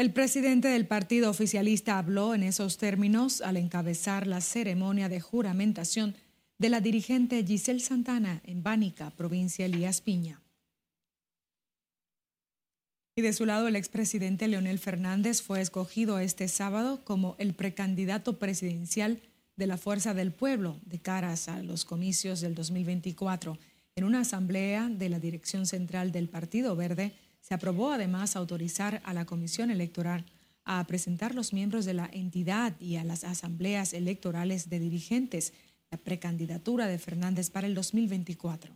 El 0.00 0.14
presidente 0.14 0.68
del 0.68 0.86
partido 0.86 1.28
oficialista 1.28 1.98
habló 1.98 2.34
en 2.34 2.42
esos 2.42 2.78
términos 2.78 3.42
al 3.42 3.58
encabezar 3.58 4.26
la 4.26 4.40
ceremonia 4.40 5.10
de 5.10 5.20
juramentación 5.20 6.14
de 6.56 6.70
la 6.70 6.80
dirigente 6.80 7.44
Giselle 7.44 7.80
Santana 7.80 8.40
en 8.44 8.62
Bánica, 8.62 9.10
provincia 9.10 9.66
Elías 9.66 10.00
Piña. 10.00 10.40
Y 13.14 13.20
de 13.20 13.34
su 13.34 13.44
lado, 13.44 13.68
el 13.68 13.76
expresidente 13.76 14.48
Leonel 14.48 14.78
Fernández 14.78 15.42
fue 15.42 15.60
escogido 15.60 16.18
este 16.18 16.48
sábado 16.48 17.04
como 17.04 17.36
el 17.38 17.52
precandidato 17.52 18.38
presidencial 18.38 19.20
de 19.56 19.66
la 19.66 19.76
Fuerza 19.76 20.14
del 20.14 20.32
Pueblo 20.32 20.80
de 20.86 20.98
caras 20.98 21.46
a 21.46 21.62
los 21.62 21.84
comicios 21.84 22.40
del 22.40 22.54
2024. 22.54 23.58
En 23.96 24.04
una 24.04 24.20
asamblea 24.20 24.88
de 24.88 25.10
la 25.10 25.20
dirección 25.20 25.66
central 25.66 26.10
del 26.10 26.30
Partido 26.30 26.74
Verde, 26.74 27.12
se 27.40 27.54
aprobó 27.54 27.90
además 27.90 28.36
autorizar 28.36 29.00
a 29.04 29.14
la 29.14 29.24
Comisión 29.24 29.70
Electoral 29.70 30.24
a 30.64 30.84
presentar 30.86 31.34
los 31.34 31.52
miembros 31.52 31.84
de 31.84 31.94
la 31.94 32.08
entidad 32.12 32.78
y 32.80 32.96
a 32.96 33.04
las 33.04 33.24
asambleas 33.24 33.92
electorales 33.92 34.68
de 34.68 34.78
dirigentes 34.78 35.52
la 35.90 35.98
precandidatura 35.98 36.86
de 36.86 36.98
Fernández 36.98 37.50
para 37.50 37.66
el 37.66 37.74
2024. 37.74 38.72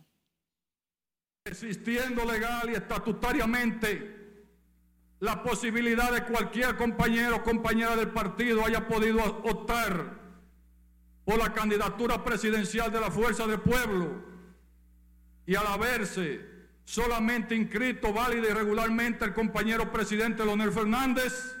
Existiendo 1.45 2.25
legal 2.25 2.69
y 2.69 2.73
estatutariamente 2.73 4.15
la 5.19 5.41
posibilidad 5.41 6.11
de 6.11 6.25
cualquier 6.25 6.75
compañero 6.75 7.37
o 7.37 7.43
compañera 7.43 7.95
del 7.95 8.09
partido 8.09 8.65
haya 8.65 8.87
podido 8.87 9.23
optar 9.23 10.19
por 11.23 11.37
la 11.37 11.53
candidatura 11.53 12.23
presidencial 12.23 12.91
de 12.91 12.99
la 12.99 13.09
Fuerza 13.09 13.47
del 13.47 13.61
Pueblo 13.61 14.23
y 15.45 15.55
al 15.55 15.67
haberse 15.67 16.54
solamente 16.85 17.55
inscrito 17.55 18.13
válida 18.13 18.49
y 18.49 18.53
regularmente 18.53 19.25
el 19.25 19.33
compañero 19.33 19.91
presidente 19.91 20.45
Leonel 20.45 20.71
Fernández, 20.71 21.57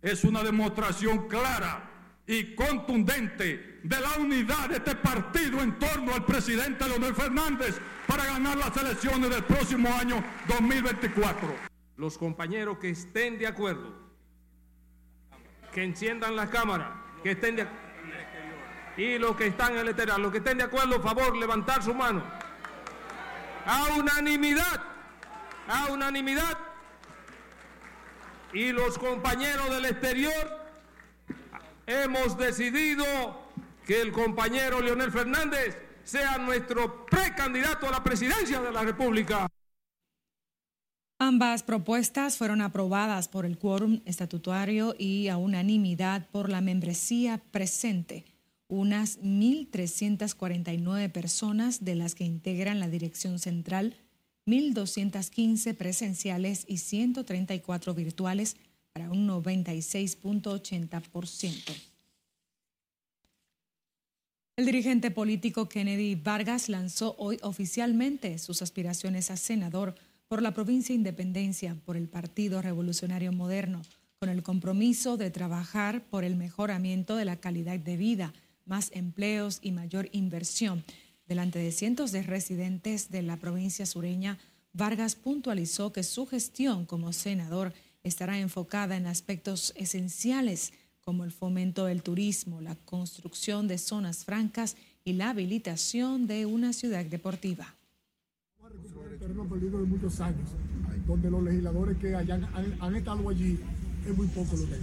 es 0.00 0.24
una 0.24 0.42
demostración 0.42 1.28
clara 1.28 1.90
y 2.26 2.54
contundente 2.54 3.80
de 3.82 4.00
la 4.00 4.14
unidad 4.18 4.68
de 4.68 4.76
este 4.76 4.94
partido 4.94 5.60
en 5.60 5.78
torno 5.78 6.14
al 6.14 6.24
presidente 6.24 6.88
Leonel 6.88 7.14
Fernández 7.14 7.78
para 8.06 8.24
ganar 8.24 8.56
las 8.56 8.76
elecciones 8.76 9.30
del 9.30 9.44
próximo 9.44 9.88
año 9.92 10.22
2024. 10.48 11.48
Los 11.96 12.16
compañeros 12.16 12.78
que 12.78 12.90
estén 12.90 13.38
de 13.38 13.46
acuerdo, 13.46 13.94
que 15.72 15.82
enciendan 15.82 16.36
la 16.36 16.48
cámara, 16.48 17.02
que 17.22 17.32
estén 17.32 17.56
de 17.56 17.66
Y 18.96 19.18
los 19.18 19.36
que 19.36 19.48
están 19.48 19.72
en 19.72 19.78
el 19.80 19.88
exterior, 19.88 20.18
los 20.20 20.30
que 20.30 20.38
estén 20.38 20.58
de 20.58 20.64
acuerdo, 20.64 21.00
por 21.00 21.14
favor, 21.14 21.36
levantar 21.36 21.82
su 21.82 21.94
mano. 21.94 22.22
A 23.66 23.96
unanimidad, 23.98 24.80
a 25.66 25.92
unanimidad. 25.92 26.56
Y 28.52 28.72
los 28.72 28.96
compañeros 28.96 29.70
del 29.70 29.86
exterior 29.86 30.60
hemos 31.86 32.38
decidido 32.38 33.04
que 33.84 34.00
el 34.00 34.12
compañero 34.12 34.80
Leonel 34.80 35.10
Fernández 35.10 35.76
sea 36.04 36.38
nuestro 36.38 37.06
precandidato 37.06 37.88
a 37.88 37.90
la 37.90 38.04
presidencia 38.04 38.60
de 38.60 38.70
la 38.72 38.82
República. 38.82 39.48
Ambas 41.18 41.62
propuestas 41.62 42.36
fueron 42.36 42.60
aprobadas 42.60 43.26
por 43.26 43.46
el 43.46 43.58
quórum 43.58 44.00
estatutario 44.04 44.94
y 44.98 45.28
a 45.28 45.38
unanimidad 45.38 46.28
por 46.30 46.50
la 46.50 46.60
membresía 46.60 47.42
presente. 47.50 48.35
Unas 48.68 49.20
1.349 49.20 51.12
personas 51.12 51.84
de 51.84 51.94
las 51.94 52.14
que 52.14 52.24
integran 52.24 52.80
la 52.80 52.88
dirección 52.88 53.38
central, 53.38 53.96
1.215 54.46 55.76
presenciales 55.76 56.64
y 56.66 56.78
134 56.78 57.92
virtuales 57.94 58.56
para 58.92 59.10
un 59.10 59.28
96.80%. 59.28 61.74
El 64.56 64.64
dirigente 64.64 65.10
político 65.10 65.68
Kennedy 65.68 66.14
Vargas 66.14 66.70
lanzó 66.70 67.14
hoy 67.18 67.38
oficialmente 67.42 68.38
sus 68.38 68.62
aspiraciones 68.62 69.30
a 69.30 69.36
senador 69.36 69.94
por 70.28 70.40
la 70.40 70.54
provincia 70.54 70.94
Independencia 70.94 71.76
por 71.84 71.96
el 71.96 72.08
Partido 72.08 72.62
Revolucionario 72.62 73.32
Moderno, 73.32 73.82
con 74.18 74.30
el 74.30 74.42
compromiso 74.42 75.18
de 75.18 75.30
trabajar 75.30 76.08
por 76.08 76.24
el 76.24 76.36
mejoramiento 76.36 77.16
de 77.16 77.26
la 77.26 77.36
calidad 77.36 77.78
de 77.78 77.98
vida, 77.98 78.32
más 78.66 78.90
empleos 78.92 79.58
y 79.62 79.72
mayor 79.72 80.08
inversión. 80.12 80.84
Delante 81.26 81.58
de 81.58 81.72
cientos 81.72 82.12
de 82.12 82.22
residentes 82.22 83.10
de 83.10 83.22
la 83.22 83.36
provincia 83.38 83.86
sureña, 83.86 84.38
Vargas 84.72 85.14
puntualizó 85.14 85.92
que 85.92 86.02
su 86.02 86.26
gestión 86.26 86.84
como 86.84 87.12
senador 87.12 87.72
estará 88.02 88.38
enfocada 88.38 88.96
en 88.96 89.06
aspectos 89.06 89.72
esenciales 89.76 90.72
como 91.00 91.24
el 91.24 91.32
fomento 91.32 91.86
del 91.86 92.02
turismo, 92.02 92.60
la 92.60 92.74
construcción 92.74 93.68
de 93.68 93.78
zonas 93.78 94.24
francas 94.24 94.76
y 95.04 95.12
la 95.14 95.30
habilitación 95.30 96.26
de 96.26 96.46
una 96.46 96.72
ciudad 96.72 97.04
deportiva. 97.04 97.74
Terreno 99.18 99.48
perdido 99.48 99.80
de 99.80 99.86
muchos 99.86 100.20
años, 100.20 100.50
donde 101.06 101.30
los 101.30 101.42
legisladores 101.42 101.96
que 101.98 102.14
hayan, 102.14 102.44
han, 102.80 102.96
estado 102.96 103.28
allí 103.28 103.58
es 104.06 104.16
muy 104.16 104.26
poco 104.26 104.56
lo 104.56 104.66
que 104.66 104.74
hay, 104.74 104.80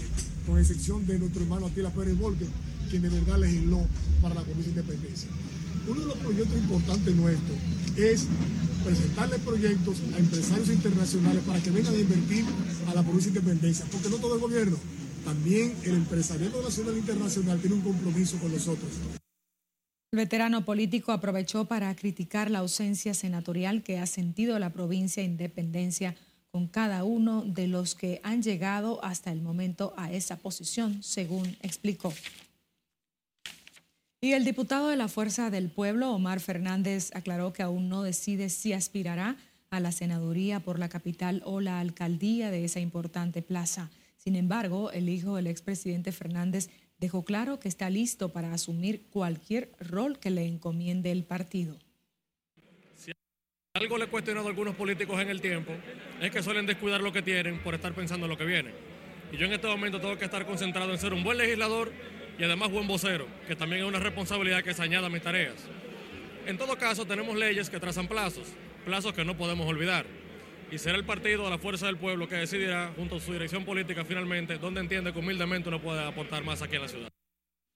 con 0.47 0.57
excepción 0.57 1.05
de 1.05 1.19
nuestro 1.19 1.43
hermano 1.43 1.67
Atila 1.67 1.91
Pérez 1.91 2.17
Volque, 2.17 2.47
quien 2.93 3.01
de 3.01 3.10
verdad 3.10 3.39
legisló 3.39 3.82
para 4.21 4.36
la 4.36 4.43
Comisión 4.43 4.75
de 4.75 4.82
Independencia. 4.82 5.27
Uno 5.88 6.01
de 6.01 6.06
los 6.06 6.17
proyectos 6.17 6.58
importantes 6.60 7.15
nuestros 7.15 7.58
es 7.97 8.27
presentarle 8.84 9.39
proyectos 9.39 9.97
a 10.13 10.19
empresarios 10.19 10.69
internacionales 10.69 11.41
para 11.43 11.60
que 11.60 11.71
vengan 11.71 11.95
a 11.95 11.97
invertir 11.97 12.45
a 12.88 12.93
la 12.93 13.01
provincia 13.01 13.32
de 13.32 13.39
Independencia, 13.39 13.88
porque 13.91 14.10
no 14.10 14.17
todo 14.17 14.36
el 14.36 14.41
gobierno, 14.41 14.77
también 15.25 15.73
el 15.86 15.95
empresariado 15.95 16.62
nacional 16.62 16.93
e 16.93 16.99
internacional 16.99 17.60
tiene 17.60 17.77
un 17.77 17.82
compromiso 17.82 18.38
con 18.38 18.51
nosotros. 18.51 18.91
El 20.12 20.17
veterano 20.17 20.63
político 20.63 21.13
aprovechó 21.13 21.65
para 21.65 21.95
criticar 21.95 22.51
la 22.51 22.60
ausencia 22.60 23.15
senatorial 23.15 23.82
que 23.82 23.97
ha 23.97 24.06
sentido 24.06 24.60
la 24.60 24.69
provincia 24.69 25.23
de 25.23 25.29
Independencia 25.29 26.15
con 26.51 26.67
cada 26.67 27.03
uno 27.03 27.41
de 27.41 27.65
los 27.65 27.95
que 27.95 28.21
han 28.21 28.43
llegado 28.43 29.03
hasta 29.03 29.32
el 29.32 29.41
momento 29.41 29.95
a 29.97 30.12
esa 30.12 30.38
posición, 30.38 31.01
según 31.01 31.58
explicó. 31.63 32.13
Y 34.23 34.31
el 34.31 34.45
diputado 34.45 34.88
de 34.88 34.95
la 34.95 35.09
Fuerza 35.09 35.49
del 35.49 35.69
Pueblo, 35.69 36.12
Omar 36.12 36.39
Fernández, 36.39 37.13
aclaró 37.13 37.51
que 37.51 37.62
aún 37.62 37.89
no 37.89 38.03
decide 38.03 38.47
si 38.47 38.71
aspirará 38.71 39.36
a 39.69 39.81
la 39.81 39.91
senaduría 39.91 40.62
por 40.62 40.79
la 40.79 40.88
capital 40.88 41.41
o 41.43 41.59
la 41.59 41.81
alcaldía 41.81 42.49
de 42.49 42.63
esa 42.63 42.79
importante 42.79 43.41
plaza. 43.41 43.91
Sin 44.15 44.38
embargo, 44.38 44.91
el 44.91 45.09
hijo 45.09 45.36
del 45.36 45.47
expresidente 45.47 46.13
Fernández 46.13 46.69
dejó 46.99 47.25
claro 47.25 47.59
que 47.59 47.67
está 47.67 47.89
listo 47.89 48.29
para 48.29 48.53
asumir 48.53 49.01
cualquier 49.09 49.73
rol 49.81 50.17
que 50.17 50.29
le 50.29 50.45
encomiende 50.45 51.12
el 51.12 51.25
partido. 51.25 51.77
Si 52.95 53.12
algo 53.73 53.97
le 53.97 54.05
he 54.05 54.07
cuestionado 54.07 54.47
a 54.47 54.51
algunos 54.51 54.75
políticos 54.75 55.19
en 55.19 55.31
el 55.31 55.41
tiempo, 55.41 55.73
es 56.21 56.31
que 56.31 56.41
suelen 56.41 56.65
descuidar 56.65 57.01
lo 57.01 57.12
que 57.12 57.23
tienen 57.23 57.62
por 57.62 57.75
estar 57.75 57.93
pensando 57.93 58.25
en 58.27 58.29
lo 58.29 58.38
que 58.38 58.45
viene. 58.45 58.71
Y 59.33 59.38
yo 59.38 59.47
en 59.47 59.51
este 59.51 59.67
momento 59.67 59.99
tengo 59.99 60.17
que 60.17 60.23
estar 60.23 60.45
concentrado 60.45 60.93
en 60.93 60.97
ser 60.97 61.12
un 61.12 61.25
buen 61.25 61.38
legislador 61.38 61.91
y 62.37 62.43
además 62.43 62.71
buen 62.71 62.87
vocero, 62.87 63.27
que 63.47 63.55
también 63.55 63.83
es 63.83 63.87
una 63.87 63.99
responsabilidad 63.99 64.63
que 64.63 64.73
se 64.73 64.81
añada 64.81 65.07
a 65.07 65.09
mis 65.09 65.21
tareas. 65.21 65.55
En 66.45 66.57
todo 66.57 66.77
caso, 66.77 67.05
tenemos 67.05 67.35
leyes 67.37 67.69
que 67.69 67.79
trazan 67.79 68.07
plazos, 68.07 68.47
plazos 68.85 69.13
que 69.13 69.23
no 69.23 69.37
podemos 69.37 69.67
olvidar 69.67 70.05
y 70.73 70.77
será 70.79 70.97
el 70.97 71.05
partido 71.05 71.43
de 71.43 71.51
la 71.51 71.59
fuerza 71.59 71.85
del 71.85 71.97
pueblo 71.97 72.27
que 72.27 72.35
decidirá, 72.35 72.91
junto 72.95 73.17
a 73.17 73.19
su 73.19 73.31
dirección 73.31 73.63
política 73.63 74.03
finalmente, 74.05 74.57
dónde 74.57 74.81
entiende 74.81 75.13
que 75.13 75.19
humildemente 75.19 75.69
uno 75.69 75.79
puede 75.79 76.03
aportar 76.03 76.43
más 76.43 76.61
aquí 76.61 76.75
en 76.75 76.81
la 76.81 76.87
ciudad. 76.87 77.09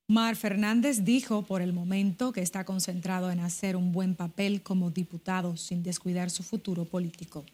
Mar 0.09 0.35
Fernández 0.35 1.03
dijo 1.03 1.43
por 1.43 1.61
el 1.61 1.73
momento 1.73 2.31
que 2.31 2.41
está 2.41 2.63
concentrado 2.63 3.29
en 3.29 3.39
hacer 3.39 3.75
un 3.75 3.91
buen 3.91 4.15
papel 4.15 4.63
como 4.63 4.89
diputado 4.89 5.57
sin 5.57 5.83
descuidar 5.83 6.29
su 6.29 6.43
futuro 6.43 6.85
político. 6.85 7.45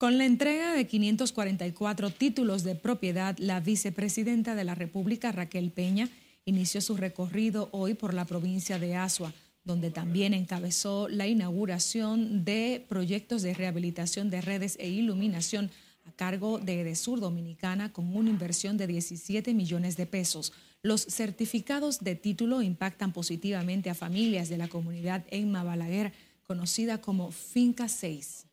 Con 0.00 0.16
la 0.16 0.24
entrega 0.24 0.72
de 0.72 0.86
544 0.86 2.10
títulos 2.10 2.64
de 2.64 2.74
propiedad, 2.74 3.36
la 3.38 3.60
vicepresidenta 3.60 4.56
de 4.56 4.64
la 4.64 4.74
República, 4.74 5.30
Raquel 5.30 5.70
Peña, 5.70 6.08
inició 6.44 6.80
su 6.80 6.96
recorrido 6.96 7.68
hoy 7.70 7.94
por 7.94 8.14
la 8.14 8.24
provincia 8.24 8.80
de 8.80 8.96
Asua 8.96 9.32
donde 9.64 9.90
también 9.90 10.34
encabezó 10.34 11.08
la 11.08 11.26
inauguración 11.26 12.44
de 12.44 12.84
proyectos 12.88 13.42
de 13.42 13.54
rehabilitación 13.54 14.30
de 14.30 14.40
redes 14.40 14.76
e 14.80 14.88
iluminación 14.88 15.70
a 16.06 16.12
cargo 16.12 16.58
de 16.58 16.80
Edesur 16.80 17.20
Dominicana 17.20 17.92
con 17.92 18.16
una 18.16 18.30
inversión 18.30 18.76
de 18.78 18.86
17 18.86 19.52
millones 19.54 19.96
de 19.96 20.06
pesos. 20.06 20.52
Los 20.82 21.02
certificados 21.02 22.00
de 22.00 22.14
título 22.16 22.62
impactan 22.62 23.12
positivamente 23.12 23.90
a 23.90 23.94
familias 23.94 24.48
de 24.48 24.56
la 24.56 24.68
comunidad 24.68 25.24
Emma 25.30 25.62
Balaguer, 25.62 26.12
conocida 26.46 27.00
como 27.02 27.30
Finca 27.30 27.86
6. 27.86 28.46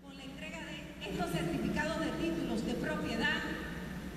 Con 0.00 0.16
la 0.16 0.24
entrega 0.24 0.64
de 0.64 0.93
estos 1.10 1.30
certificados 1.30 2.00
de 2.00 2.10
títulos 2.22 2.64
de 2.66 2.74
propiedad, 2.74 3.42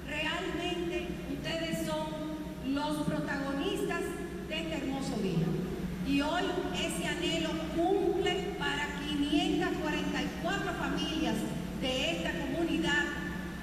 realmente 0.08 1.08
ustedes 1.34 1.86
son 1.86 2.74
los 2.74 3.06
protagonistas 3.06 4.02
de 4.48 4.62
este 4.62 4.78
hermoso 4.78 5.18
día. 5.22 5.48
Y 6.08 6.22
hoy 6.22 6.44
ese 6.76 7.08
anhelo 7.08 7.50
cumple 7.76 8.56
para 8.58 8.88
544 9.06 10.74
familias 10.74 11.36
de 11.82 12.12
esta 12.12 12.32
comunidad 12.40 13.04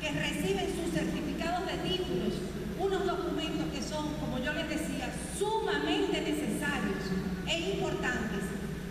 que 0.00 0.10
reciben 0.10 0.66
sus 0.76 0.92
certificados 0.92 1.66
de 1.66 1.88
títulos, 1.88 2.34
unos 2.78 3.06
documentos 3.06 3.66
que 3.72 3.82
son, 3.82 4.12
como 4.20 4.38
yo 4.38 4.52
les 4.52 4.68
decía, 4.68 5.08
sumamente 5.38 6.20
necesarios 6.20 7.00
e 7.48 7.72
importantes, 7.76 8.44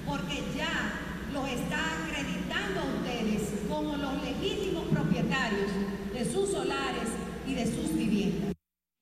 porque 0.08 0.44
ya 0.58 1.13
los 1.34 1.50
está 1.50 2.06
acreditando 2.06 2.82
a 2.82 2.86
ustedes 2.96 3.42
como 3.68 3.98
los 3.98 4.24
legítimos 4.24 4.86
propietarios 4.90 5.72
de 6.14 6.26
sus 6.32 6.52
solares 6.52 7.10
y 7.48 7.56
de 7.56 7.66
sus 7.66 7.96
viviendas. 7.96 8.54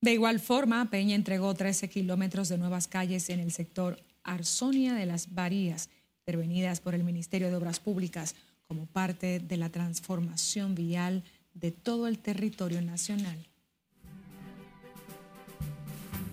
De 0.02 0.14
igual 0.14 0.40
forma, 0.40 0.90
Peña 0.90 1.16
entregó 1.16 1.54
13 1.54 1.90
kilómetros 1.90 2.50
de 2.50 2.58
nuevas 2.58 2.88
calles 2.88 3.30
en 3.30 3.40
el 3.40 3.52
sector 3.52 4.00
Arsonia 4.24 4.94
de 4.94 5.06
las 5.06 5.34
Varías, 5.34 5.90
intervenidas 6.22 6.80
por 6.80 6.96
el 6.96 7.04
Ministerio 7.04 7.50
de 7.50 7.56
Obras 7.56 7.80
Públicas 7.80 8.36
como 8.68 8.86
parte 8.86 9.40
de 9.40 9.58
la 9.58 9.70
transformación 9.70 10.74
vial 10.74 11.24
de 11.54 11.72
todo 11.72 12.08
el 12.08 12.18
territorio 12.20 12.82
nacional. 12.82 13.51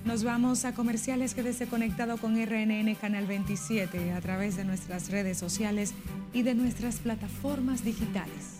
Nos 0.05 0.25
vamos 0.25 0.65
a 0.65 0.75
comerciales. 0.75 1.35
Quédese 1.35 1.67
conectado 1.67 2.17
con 2.17 2.37
RNN 2.37 2.95
Canal 2.95 3.27
27 3.27 4.13
a 4.13 4.21
través 4.21 4.57
de 4.57 4.65
nuestras 4.65 5.11
redes 5.11 5.39
sociales 5.39 5.93
y 6.33 6.43
de 6.43 6.55
nuestras 6.55 6.97
plataformas 6.97 7.85
digitales. 7.85 8.59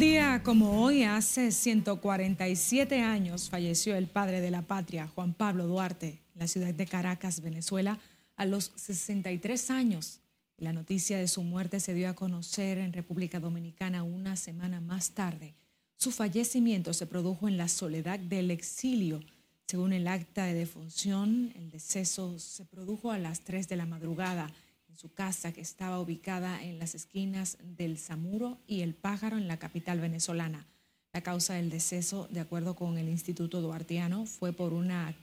día 0.00 0.42
como 0.42 0.82
hoy, 0.82 1.02
hace 1.02 1.52
147 1.52 3.02
años, 3.02 3.50
falleció 3.50 3.94
el 3.96 4.06
padre 4.06 4.40
de 4.40 4.50
la 4.50 4.62
patria, 4.62 5.06
Juan 5.14 5.34
Pablo 5.34 5.66
Duarte, 5.66 6.22
la 6.40 6.48
ciudad 6.48 6.72
de 6.72 6.86
Caracas, 6.86 7.42
Venezuela, 7.42 7.98
a 8.34 8.46
los 8.46 8.72
63 8.74 9.70
años. 9.70 10.20
La 10.56 10.72
noticia 10.72 11.18
de 11.18 11.28
su 11.28 11.42
muerte 11.42 11.80
se 11.80 11.92
dio 11.92 12.08
a 12.08 12.14
conocer 12.14 12.78
en 12.78 12.94
República 12.94 13.38
Dominicana 13.38 14.02
una 14.02 14.36
semana 14.36 14.80
más 14.80 15.10
tarde. 15.10 15.54
Su 15.96 16.10
fallecimiento 16.10 16.94
se 16.94 17.06
produjo 17.06 17.46
en 17.46 17.58
la 17.58 17.68
soledad 17.68 18.18
del 18.18 18.50
exilio. 18.50 19.20
Según 19.68 19.92
el 19.92 20.08
acta 20.08 20.46
de 20.46 20.54
defunción, 20.54 21.52
el 21.56 21.70
deceso 21.70 22.38
se 22.38 22.64
produjo 22.64 23.10
a 23.10 23.18
las 23.18 23.40
3 23.40 23.68
de 23.68 23.76
la 23.76 23.84
madrugada 23.84 24.50
en 24.88 24.96
su 24.96 25.12
casa 25.12 25.52
que 25.52 25.60
estaba 25.60 26.00
ubicada 26.00 26.64
en 26.64 26.78
las 26.78 26.94
esquinas 26.94 27.58
del 27.76 27.98
Zamuro 27.98 28.56
y 28.66 28.80
el 28.80 28.94
Pájaro 28.94 29.36
en 29.36 29.46
la 29.46 29.58
capital 29.58 30.00
venezolana. 30.00 30.66
La 31.12 31.20
causa 31.20 31.54
del 31.54 31.68
deceso, 31.68 32.28
de 32.30 32.40
acuerdo 32.40 32.76
con 32.76 32.96
el 32.96 33.10
Instituto 33.10 33.60
Duartiano, 33.60 34.24
fue 34.24 34.54
por 34.54 34.72
una 34.72 35.14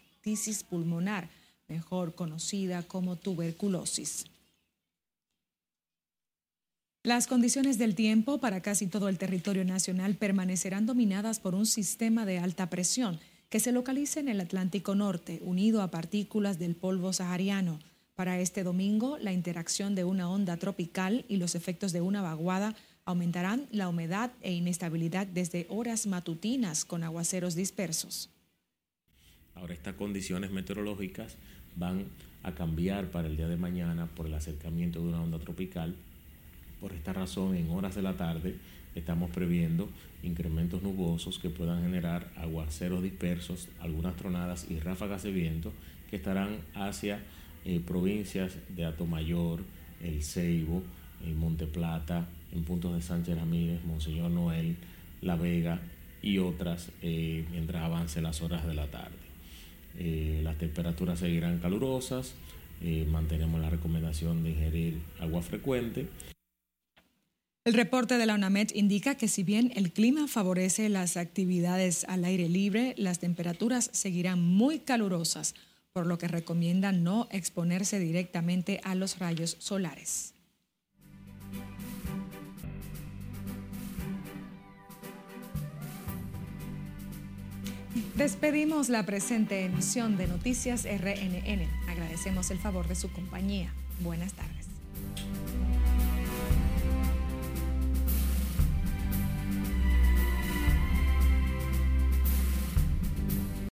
pulmonar, 0.70 1.30
mejor 1.68 2.16
conocida 2.16 2.84
como 2.84 3.16
tuberculosis. 3.16 4.26
Las 7.04 7.28
condiciones 7.28 7.78
del 7.78 7.96
tiempo 7.96 8.40
para 8.40 8.62
casi 8.62 8.88
todo 8.88 9.08
el 9.08 9.18
territorio 9.18 9.64
nacional 9.64 10.16
permanecerán 10.16 10.86
dominadas 10.86 11.40
por 11.40 11.56
un 11.56 11.66
sistema 11.66 12.26
de 12.26 12.40
alta 12.40 12.70
presión 12.70 13.20
que 13.50 13.62
se 13.62 13.72
localiza 13.72 14.20
en 14.20 14.28
el 14.28 14.42
Atlántico 14.42 14.94
Norte, 14.94 15.40
unido 15.42 15.82
a 15.82 15.90
partículas 15.90 16.60
del 16.60 16.76
polvo 16.76 17.14
sahariano. 17.14 17.80
Para 18.14 18.42
este 18.42 18.64
domingo, 18.64 19.18
la 19.20 19.32
interacción 19.32 19.96
de 19.96 20.04
una 20.04 20.30
onda 20.30 20.58
tropical 20.58 21.24
y 21.30 21.38
los 21.38 21.56
efectos 21.56 21.94
de 21.94 22.02
una 22.02 22.22
vaguada 22.22 22.76
aumentarán 23.06 23.68
la 23.72 23.88
humedad 23.88 24.32
e 24.42 24.52
inestabilidad 24.52 25.28
desde 25.28 25.66
horas 25.70 26.08
matutinas 26.08 26.84
con 26.84 27.06
aguaceros 27.06 27.56
dispersos. 27.56 28.30
Ahora 29.60 29.74
estas 29.74 29.96
condiciones 29.96 30.52
meteorológicas 30.52 31.36
van 31.76 32.06
a 32.44 32.54
cambiar 32.54 33.10
para 33.10 33.28
el 33.28 33.38
día 33.38 33.48
de 33.48 33.58
mañana 33.58 34.06
por 34.06 34.28
el 34.28 34.36
acercamiento 34.36 35.00
de 35.02 35.08
una 35.08 35.22
onda 35.22 35.40
tropical. 35.40 35.96
Por 36.80 36.94
esta 36.94 37.12
razón, 37.12 37.56
en 37.56 37.72
horas 37.72 37.96
de 37.96 38.04
la 38.04 38.14
tarde 38.14 38.56
estamos 38.94 39.32
previendo 39.32 39.90
incrementos 40.22 40.84
nubosos 40.84 41.40
que 41.40 41.50
puedan 41.50 41.82
generar 41.82 42.32
aguaceros 42.38 43.02
dispersos, 43.02 43.68
algunas 43.80 44.16
tronadas 44.16 44.68
y 44.70 44.80
ráfagas 44.80 45.24
de 45.24 45.32
viento 45.32 45.74
que 46.10 46.18
estarán 46.18 46.58
hacia 46.76 47.20
eh, 47.66 47.82
provincias 47.86 48.58
de 48.70 48.86
Atomayor, 48.86 49.62
El 50.04 50.24
Ceibo, 50.24 50.84
en 51.26 51.40
Monte 51.40 51.66
Plata, 51.66 52.28
en 52.52 52.64
puntos 52.64 52.94
de 52.94 53.02
Sánchez 53.02 53.36
Ramírez, 53.36 53.84
Monseñor 53.86 54.30
Noel, 54.30 54.76
La 55.22 55.36
Vega 55.36 55.82
y 56.22 56.38
otras 56.38 56.92
eh, 57.02 57.44
mientras 57.50 57.84
avance 57.84 58.22
las 58.22 58.42
horas 58.42 58.68
de 58.68 58.76
la 58.76 58.86
tarde. 58.86 59.27
Eh, 59.98 60.42
las 60.44 60.58
temperaturas 60.58 61.20
seguirán 61.20 61.60
calurosas, 61.60 62.34
mantenemos 63.08 63.60
la 63.60 63.72
recomendación 63.72 64.44
de 64.44 64.52
ingerir 64.52 65.02
agua 65.20 65.42
frecuente. 65.42 66.08
El 67.68 67.74
reporte 67.74 68.18
de 68.18 68.26
la 68.26 68.36
UNAMED 68.36 68.70
indica 68.76 69.16
que 69.16 69.28
si 69.28 69.44
bien 69.44 69.74
el 69.76 69.92
clima 69.92 70.30
favorece 70.30 70.88
las 70.88 71.18
actividades 71.18 72.06
al 72.06 72.24
aire 72.24 72.48
libre, 72.48 72.96
las 72.98 73.20
temperaturas 73.20 73.90
seguirán 73.92 74.42
muy 74.42 74.80
calurosas, 74.80 75.54
por 75.92 76.08
lo 76.08 76.18
que 76.18 76.30
recomienda 76.30 76.94
no 76.94 77.28
exponerse 77.30 78.00
directamente 78.00 78.80
a 78.86 78.96
los 78.96 79.20
rayos 79.20 79.58
solares. 79.60 80.37
Despedimos 88.18 88.90
la 88.90 89.04
presente 89.04 89.64
emisión 89.64 90.18
de 90.18 90.26
Noticias 90.26 90.86
RNN. 90.86 91.70
Agradecemos 91.88 92.50
el 92.50 92.58
favor 92.58 92.88
de 92.88 92.96
su 92.96 93.12
compañía. 93.12 93.72
Buenas 94.00 94.34
tardes. 94.34 94.77